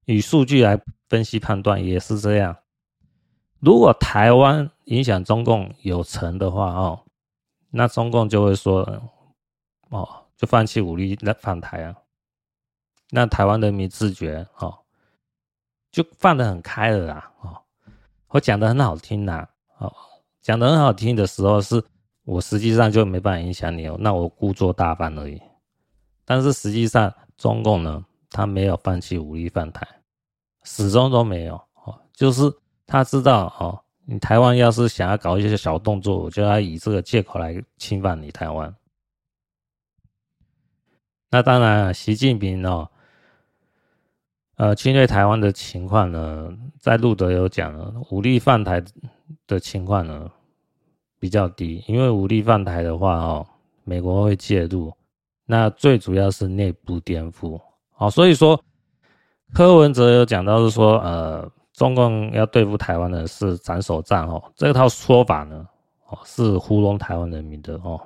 [0.07, 0.79] 以数据来
[1.09, 2.57] 分析判断也是这样。
[3.61, 7.01] 如果台湾影响中共有成的话，哦，
[7.71, 8.83] 那中共就会说，
[9.89, 11.97] 哦，就放弃武力来反台啊。
[13.11, 14.77] 那台湾人民自觉，哦，
[15.91, 17.63] 就放得很开了啦，哦，
[18.29, 19.49] 我讲的很好听呐，
[19.79, 19.93] 哦，
[20.43, 21.83] 讲的很好听的时候是。
[22.27, 25.41] 我实际上就没办法影响你哦，那我故作大方而已。
[26.25, 29.87] 但是实际上，中共呢，他没有放弃武力犯台，
[30.67, 31.55] 始终都没有
[31.85, 31.99] 哦。
[32.12, 32.43] 就是
[32.87, 38.75] 他知道哦，你台湾要是想要搞一些小动作，我就要以这个借口来侵犯你台湾。
[41.31, 42.91] 那当然，习近平哦，
[44.57, 48.85] 呃，侵略台湾的情况呢，在路德有讲了，武力犯台
[49.47, 50.31] 的情况呢。
[51.19, 53.47] 比较低，因为武力犯台的话，哦，
[53.85, 54.93] 美国会介入。
[55.47, 57.59] 那最主要是内部颠覆，
[57.97, 58.62] 哦，所以说
[59.53, 65.66] 柯文哲有讲到是说，呃，中共要对付台湾的是斩首战，哦，这套说法呢，
[66.09, 68.01] 哦，是糊弄台湾人民的，哦，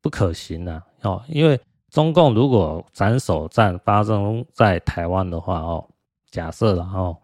[0.00, 5.84] 不可行的，哦，因为中共如果斩首战发生在台湾的话，哦，
[6.30, 7.16] 假设然后。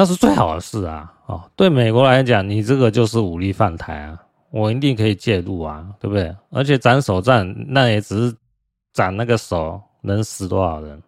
[0.00, 1.12] 那是最好的事啊！
[1.26, 4.16] 哦，对美国来讲，你这个就是武力犯台啊，
[4.52, 6.32] 我一定可以介入啊，对不对？
[6.50, 8.36] 而且斩首战，那也只是
[8.92, 11.02] 斩那个手，能死多少人？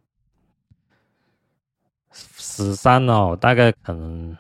[2.11, 4.37] 死伤哦，大概可能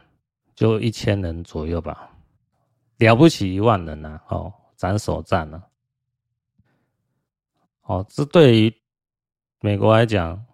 [0.54, 2.10] 就一千人左右吧，
[2.98, 4.22] 了不起一万人啊！
[4.28, 5.62] 哦，斩首战呢？
[7.82, 8.74] 哦，这对于
[9.60, 10.44] 美国来讲，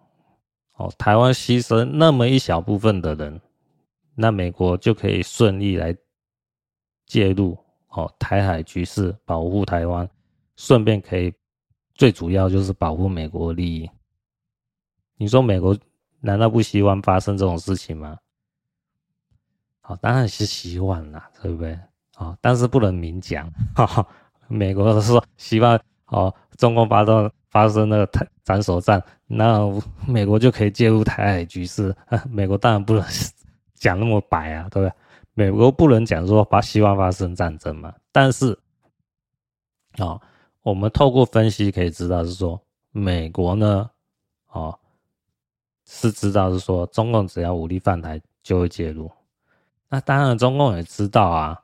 [0.73, 3.41] 哦，台湾牺牲那么一小部分的人。
[4.19, 5.95] 那美国就可以顺利来
[7.05, 7.55] 介入
[7.89, 10.09] 哦，台海局势，保护台湾，
[10.55, 11.31] 顺便可以
[11.93, 13.87] 最主要就是保护美国利益。
[15.17, 15.77] 你说美国
[16.27, 18.17] 难道不希望发生这种事情吗？
[19.79, 21.79] 好，当然是希望啦，对不对？
[22.15, 23.49] 啊，但是不能明讲。
[23.73, 24.05] 哈 哈，
[24.47, 29.59] 美国是希望哦，中共发动发生那个台斩首战，那
[30.05, 31.95] 美国就可以介入台海局势。
[32.29, 33.03] 美国当然不能。
[33.79, 34.93] 讲那么白啊，对不对？
[35.35, 38.57] 美国不能讲说发希望发生战争嘛，但是
[39.99, 40.19] 啊、
[40.63, 42.59] 我们透过分析可以知道是说，
[42.91, 43.87] 美国呢，
[44.47, 44.79] 哦，
[45.87, 49.09] 是知道是说，中共只要武力犯台就会介入。
[49.89, 51.57] 那当然，中共也知道啊，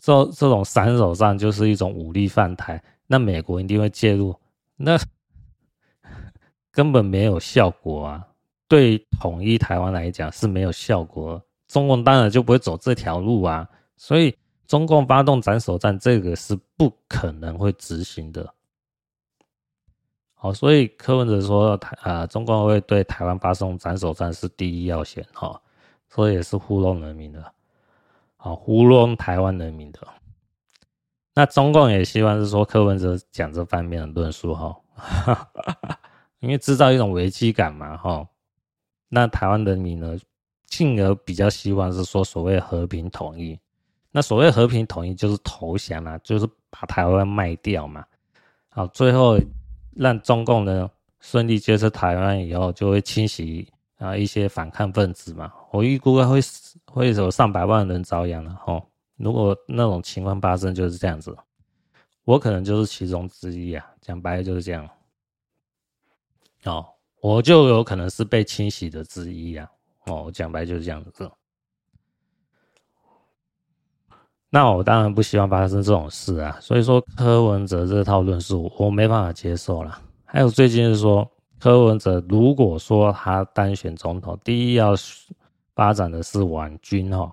[0.00, 4.34] 这这种斩首战就是一种武力犯台，那美国一定会介入，
[4.76, 4.98] 那
[6.72, 8.26] 根本没有效果啊。
[8.66, 13.68] 对统一台湾来讲是没有效果，中共当然就不会走这条路啊。
[13.98, 14.34] 所以
[14.66, 18.52] 中共发动斩首战，这个是不可能会执行的。
[20.44, 25.58] 好，所以柯文哲说台啊，中共会对台湾发送斩首战是第一要线哈，
[26.10, 27.42] 所以也是糊弄人民的，
[28.36, 30.00] 好糊弄台湾人民的。
[31.34, 34.76] 那中共也希望是说柯文哲讲这方面的论述哈，
[36.40, 38.28] 因为制造一种危机感嘛哈。
[39.08, 40.14] 那台湾人民呢，
[40.66, 43.58] 进而比较希望是说所谓和平统一。
[44.10, 48.04] 那所谓和平统一就是投降啊，就是把台湾卖掉嘛。
[48.68, 49.38] 好，最后。
[49.96, 50.90] 让中共呢
[51.20, 53.66] 顺利接收台湾以后，就会清洗
[53.98, 55.52] 啊一些反抗分子嘛。
[55.70, 56.40] 我预估会
[56.86, 58.86] 会有上百万人遭殃了吼。
[59.16, 61.36] 如果那种情况发生，就是这样子，
[62.24, 63.86] 我可能就是其中之一啊。
[64.00, 64.88] 讲白了就是这样。
[66.64, 66.86] 哦，
[67.20, 69.70] 我就有可能是被清洗的之一啊。
[70.06, 71.30] 哦，讲白就是这样子。
[74.54, 80.00] 那我当然不希望发生这种事啊，所以说柯文哲这套论述我没办法接受了。
[80.24, 81.28] 还有最近是说
[81.58, 84.94] 柯文哲如果说他当选总统，第一要
[85.74, 87.28] 发展的是皖军哈，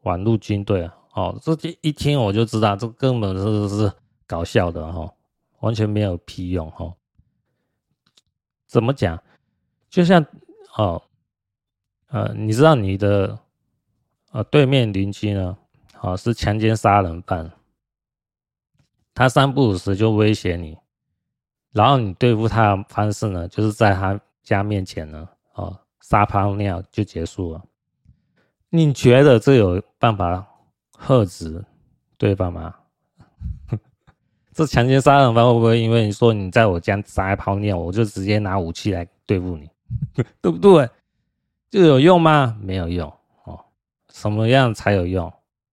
[0.00, 1.52] 皖路军队哦，这
[1.82, 3.92] 一听我就知道这根本是是
[4.26, 5.12] 搞笑的哈，
[5.60, 6.90] 完全没有屁用哈。
[8.66, 9.22] 怎么讲？
[9.90, 10.24] 就像
[10.78, 11.02] 哦，
[12.08, 13.38] 呃，你知道你的
[14.30, 15.54] 呃对面邻居呢？
[16.02, 17.50] 哦，是强奸杀人犯，
[19.14, 20.76] 他三不五时就威胁你，
[21.72, 27.62] 然后你对付他的方式呢，就是在他家面前呢，哦，撒泡尿就结束了。
[28.68, 30.44] 你觉得这有办法
[31.06, 31.64] 遏制
[32.18, 32.74] 对方吗？
[34.52, 39.70] 这强奸杀人犯会不会因为你说你在我家撒泡尿，我就直接拿武器来对付你，
[40.42, 40.90] 对不对？
[41.70, 42.58] 就有用吗？
[42.60, 43.08] 没有用
[43.44, 43.64] 哦。
[44.12, 45.32] 什么样才有用？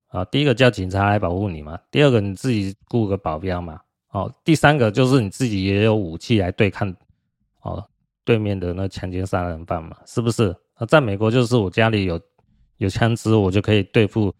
[0.09, 3.79] 啊，第一个叫警察来保护你嘛，第二个你自己雇个保镖嘛，
[4.09, 6.91] 哦，第三个就是你自己也有武器来对抗，
[7.61, 7.87] 哦，
[8.25, 10.49] 对面的那强奸杀人犯嘛，是不是？
[10.73, 12.19] 啊，在美国就是我家里有
[12.77, 14.33] 有枪支，我就可以对付，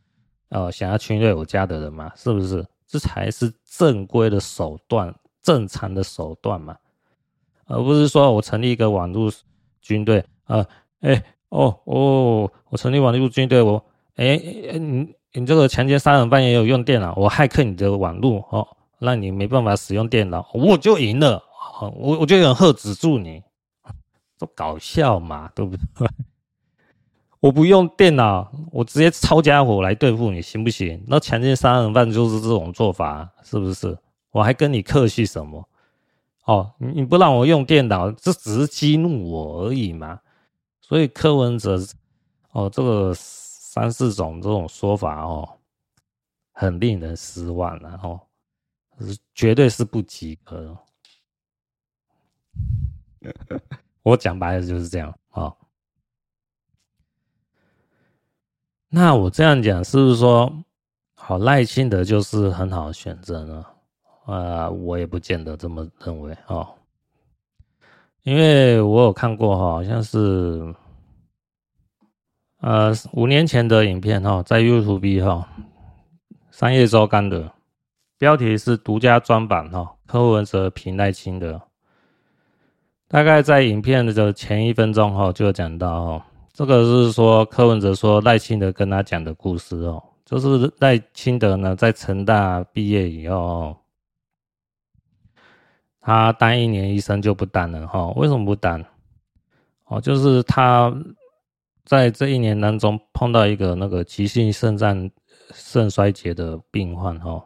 [0.49, 2.65] 呃，想要侵略我家的人嘛，是不是？
[2.87, 5.13] 这才是正规的手段，
[5.43, 6.75] 正常的手段嘛，
[7.67, 9.31] 而不是说我成立一个网络
[9.81, 10.65] 军队，啊，
[11.01, 14.35] 哎，哦哦，我成立网络军队，我，哎
[14.71, 15.13] 哎你。
[15.33, 18.67] 你这个强奸杀人犯也有用电脑，我骇客你的网络哦，
[18.97, 21.43] 让你没办法使用电脑，我就赢了，
[21.95, 23.43] 我我就有人喝止住你，
[24.39, 26.07] 都搞笑嘛，对不对？
[27.41, 31.03] 我不用电脑，我直接抄家伙来对付你，行不行？
[31.07, 33.95] 那强奸杀人犯就是这种做法，是不是？
[34.31, 35.69] 我还跟你客气什么？
[36.45, 40.21] 哦，你不让我用电脑，这只是激怒我而已嘛。
[40.81, 41.77] 所以柯文哲，
[42.51, 43.15] 哦，这个。
[43.71, 45.47] 三四种这种说法哦，
[46.53, 48.19] 很令人失望，然后
[49.35, 50.75] 绝对是不及格。
[54.01, 55.55] 我讲白了就是这样啊。
[58.87, 60.51] 那我这样讲是不是说，
[61.13, 63.63] 好赖清德就是很好的选择呢？
[64.25, 66.75] 啊，我也不见得这么认为哦，
[68.23, 70.73] 因为我有看过哈，好像是。
[72.61, 75.47] 呃，五年前的影片哈，在 YouTube 哈，
[76.51, 77.49] 商业周刊的
[78.17, 81.61] 标题是独家专版哈，柯文哲评赖清德。
[83.07, 93.73] 大概在影片的前一分钟哈，就讲到哈，这个是说柯文哲说赖清德跟他讲的故事哦，就是赖清德呢在成大毕业以后，
[96.01, 98.83] 他当一年医生就不当了哈，为什么不当？
[99.85, 100.93] 哦，就是他。
[101.89, 105.09] 在这一年当中，碰到一个那个急性肾脏
[105.55, 107.43] 肾衰竭的病患哈，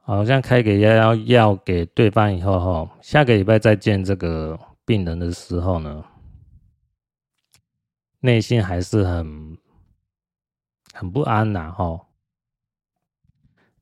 [0.00, 6.04] 好像开给幺幺药给对方以后哈，下个礼拜再见这个病人的时候呢，
[8.20, 9.58] 内心还是很
[10.92, 12.00] 很不安呐哈，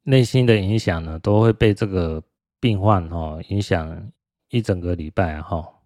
[0.04, 2.22] 内心的影响呢，都会被这个
[2.58, 4.10] 病患哈影响
[4.48, 5.58] 一整个礼拜哈。
[5.58, 5.81] 啊，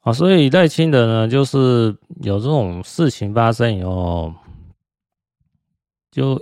[0.00, 4.32] 啊所以赖清德呢，就是有这种事情发生以后，
[6.10, 6.40] 就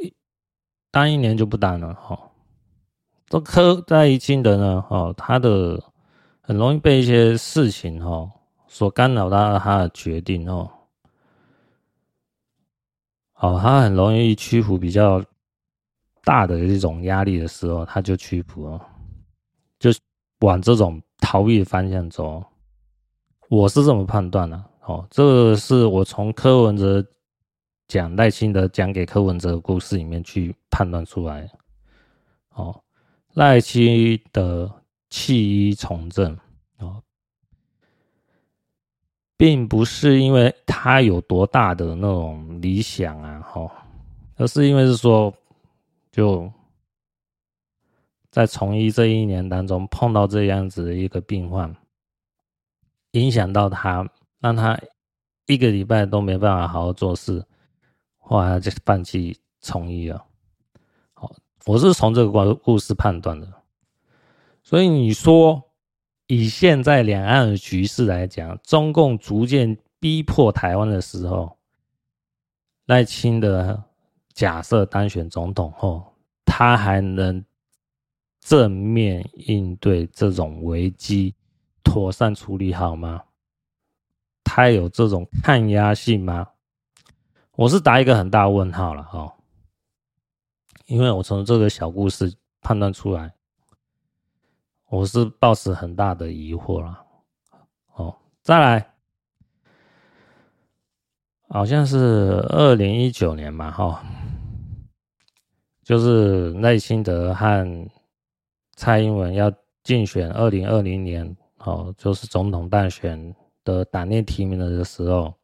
[0.91, 2.19] 当一年就不当了哈。
[3.27, 5.83] 这柯赖清德呢，哦，他的
[6.41, 8.31] 很容易被一些事情哈
[8.69, 10.71] 所干扰到他的决定哦。
[13.35, 15.23] 哦，他很容易屈服比较
[16.23, 18.81] 大的一种压力的时候，他就屈服了，
[19.79, 19.91] 就
[20.41, 21.03] 往这种。
[21.21, 22.43] 逃避的方向走，
[23.49, 24.65] 我是这么判断的、啊。
[24.85, 27.05] 哦，这是我从柯文哲
[27.87, 31.49] 讲赖清德讲给柯文哲的故事里面去判断出来。
[32.55, 32.75] 哦，
[33.35, 34.71] 赖清德
[35.11, 36.37] 弃医从政，
[36.79, 37.03] 哦，
[39.37, 43.71] 并不是因为他有多大的那种理想啊，哦，
[44.37, 45.33] 而是因为是说，
[46.11, 46.51] 就
[48.31, 51.75] 在从医这一年当中碰到这样子的一个病患，
[53.13, 54.09] 影响到他。
[54.41, 54.79] 让他
[55.47, 57.45] 一个礼拜都没办法好好做事，
[58.19, 60.25] 后来他就放弃从医了。
[61.13, 61.35] 好，
[61.67, 63.53] 我是从这个故故事判断的。
[64.63, 65.61] 所以你说，
[66.29, 71.59] 以现在两岸的局势来讲，中共逐渐逼迫台湾的时候，
[72.87, 73.83] 赖清德
[74.33, 76.15] 假设当选总统后，
[76.45, 77.45] 他还能
[78.39, 81.35] 正面应对这种危机，
[81.89, 83.25] 妥善处理好吗？
[84.45, 86.47] 他有这种抗压性吗？
[87.57, 89.35] 我是打一个很大问号了哈，
[90.87, 93.33] 因为我从这个小故事判断出来，
[94.91, 97.03] 我是抱持很大的疑惑了。
[97.95, 98.95] 哦，再来，
[101.49, 104.05] 好像是二零一九年嘛哈，
[105.83, 107.91] 就是赖清德和
[108.77, 109.51] 蔡英文要
[109.83, 111.37] 竞选二零二零年
[111.69, 113.35] 哦，就是总统大选。
[113.65, 115.35] 的党内提名的时候，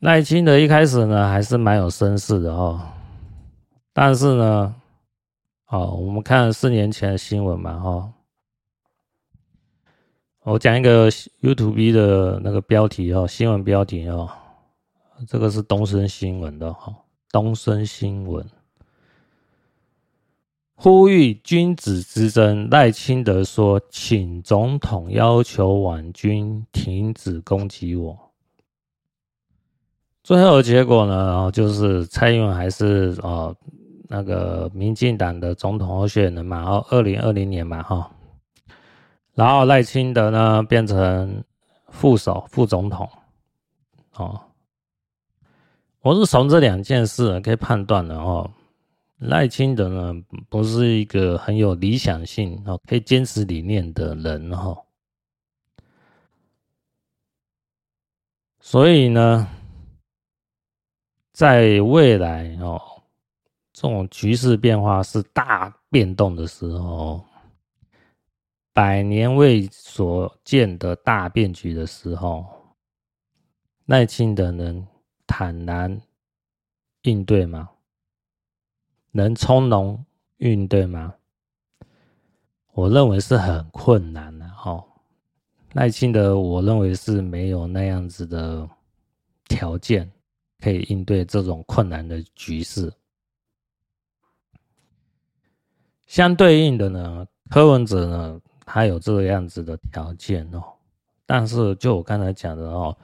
[0.00, 2.78] 赖清德一开始呢还是蛮有声势的哦，
[3.94, 4.74] 但是呢，
[5.68, 8.12] 哦，我们看四年前的新闻嘛哦，
[10.40, 14.28] 我讲一个 YouTube 的那个标题哦，新闻标题哦，
[15.26, 16.94] 这个是东森新闻的哈，
[17.30, 18.46] 东森新闻。
[20.82, 28.18] 呼吁君子之争，赖清德说：“请总统要求网军停止攻击我。”
[30.24, 33.54] 最后的结果呢，就是蔡英文还是哦
[34.08, 38.10] 那个民进党的总统候选人嘛，哦，二零二零年嘛，哈，
[39.34, 41.44] 然后赖清德呢变成
[41.88, 43.06] 副手、副总统，
[44.16, 44.40] 哦，
[46.00, 48.50] 我是从这两件事可以判断的哦。
[49.20, 54.76] 赖清德呢，不是一个很有理想性哦，可以坚持理念的人哈。
[58.60, 59.46] 所以呢，
[61.32, 62.80] 在未来哦，
[63.72, 67.22] 这种局势变化是大变动的时候，
[68.72, 72.46] 百年未所见的大变局的时候，
[73.84, 74.86] 赖清德能
[75.26, 76.00] 坦然
[77.02, 77.68] 应对吗？
[79.12, 80.04] 能从容
[80.38, 81.14] 应对吗？
[82.72, 84.84] 我认为是很困难的哦。
[85.72, 88.68] 赖清德，我认为是没有那样子的
[89.46, 90.10] 条件
[90.60, 92.92] 可以应对这种困难的局势。
[96.06, 100.62] 相对应的呢，柯文哲呢，他有这个样子的条件哦。
[101.26, 102.96] 但是就我刚才讲的哦，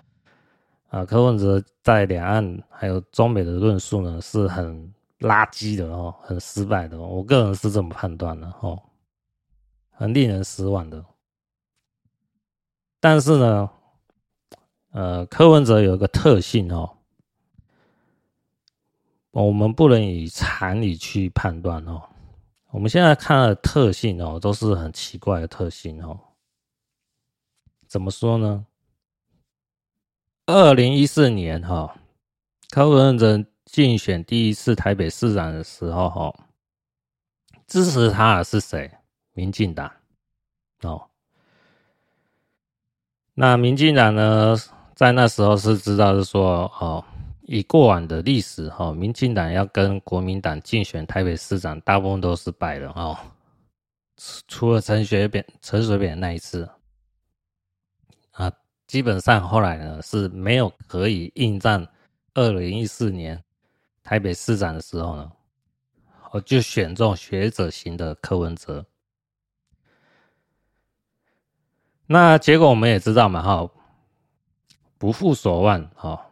[0.88, 4.94] 啊，柯文哲在两岸还有中美的论述呢，是很。
[5.20, 8.82] 垃圾的哦，很失败的，我个人是这么判断的哦，
[9.90, 11.02] 很令人失望的。
[13.00, 13.70] 但是呢，
[14.90, 16.98] 呃，柯文哲有一个特性哦，
[19.30, 22.02] 我们不能以常理去判断哦。
[22.70, 26.20] 我们现在看的特性哦，都是很奇怪的特性哦。
[27.86, 28.66] 怎么说呢？
[30.44, 31.96] 二零一四年哈，
[32.68, 33.46] 柯文哲。
[33.76, 36.34] 竞选第一次台北市长的时候，哈，
[37.66, 38.90] 支持他的是谁？
[39.34, 39.92] 民进党
[40.80, 41.10] 哦。
[43.34, 44.56] 那民进党呢，
[44.94, 47.04] 在那时候是知道是说，哦，
[47.42, 53.14] 以过往的历史，哈，民进党要跟国民党竞选台北市长，大部分都是败的哦。
[54.48, 56.66] 除了陈水扁、陈水扁那一次，
[58.30, 58.50] 啊，
[58.86, 61.86] 基本上后来呢是没有可以应战
[62.32, 63.38] 二零一四年。
[64.06, 65.32] 台北市长的时候呢，
[66.30, 68.86] 我就选中学者型的柯文哲。
[72.06, 73.68] 那结果我们也知道嘛，哈，
[74.96, 76.24] 不负所望，哈，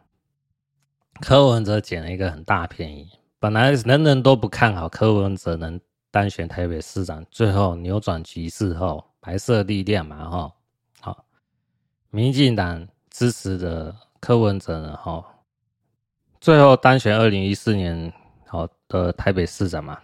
[1.19, 3.09] 柯文哲捡了一个很大便宜。
[3.39, 5.77] 本来人人都不看好柯文哲能
[6.11, 10.55] 当选台北市长，最后扭转局势后，白色力量嘛，哈，
[11.01, 11.25] 好，
[12.09, 15.25] 民进党支持的柯文哲呢，哈。
[16.45, 18.13] 最后当选二零一四年
[18.45, 19.99] 好的台北市长嘛，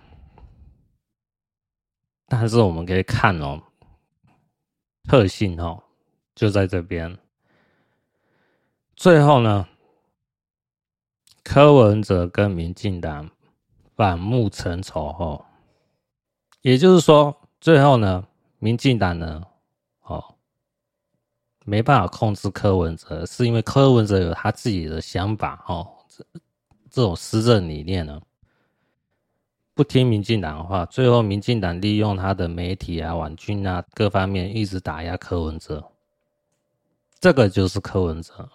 [2.28, 3.62] 但是我们可以看哦，
[5.04, 5.84] 特性哦，
[6.34, 7.16] 就在这边。
[8.96, 9.68] 最后呢，
[11.44, 13.30] 柯文哲跟民进党
[13.96, 15.46] 反目成仇后，
[16.64, 18.26] 也就是说，最后呢，
[18.58, 19.44] 民进党呢，
[20.06, 20.34] 哦，
[21.66, 25.88] 没办法控制柯文哲，是因为柯文哲有他自己的想法哦，
[26.90, 28.22] 这种施政理念呢，
[29.74, 35.84] 不听民进党的话，最后民进党利用他的媒体啊、网军啊各方面一直打压柯文哲，
[37.20, 38.50] 这个就是柯文哲。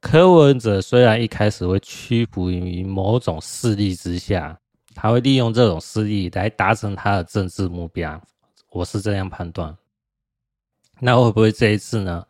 [0.00, 4.58] 柯文哲虽然一开始会屈服于某种势力之下，
[4.94, 8.20] 他会利用这种势力来达成他的政治目标，
[8.70, 9.76] 我是这样判断。
[11.00, 12.24] 那会不会这一次呢？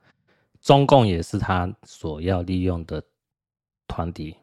[0.60, 3.02] 中共也是他所要利用的
[3.88, 4.36] 团体，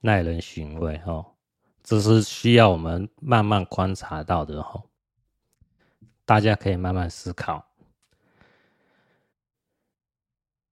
[0.00, 1.24] 耐人寻味哦。
[1.82, 4.82] 这是需要我们慢慢观察到的哦，
[6.24, 7.64] 大家可以慢慢思考。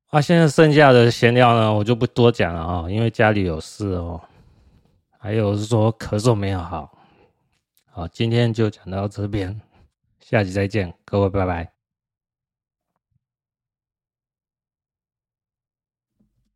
[0.08, 4.20] 啊，现在剩下的闲聊呢，我就不多讲了啊，因为家里有事哦。
[5.18, 6.98] 还有是说咳嗽没有好，
[7.90, 9.60] 好，今天就讲到这边，
[10.20, 11.73] 下集再见，各位拜拜。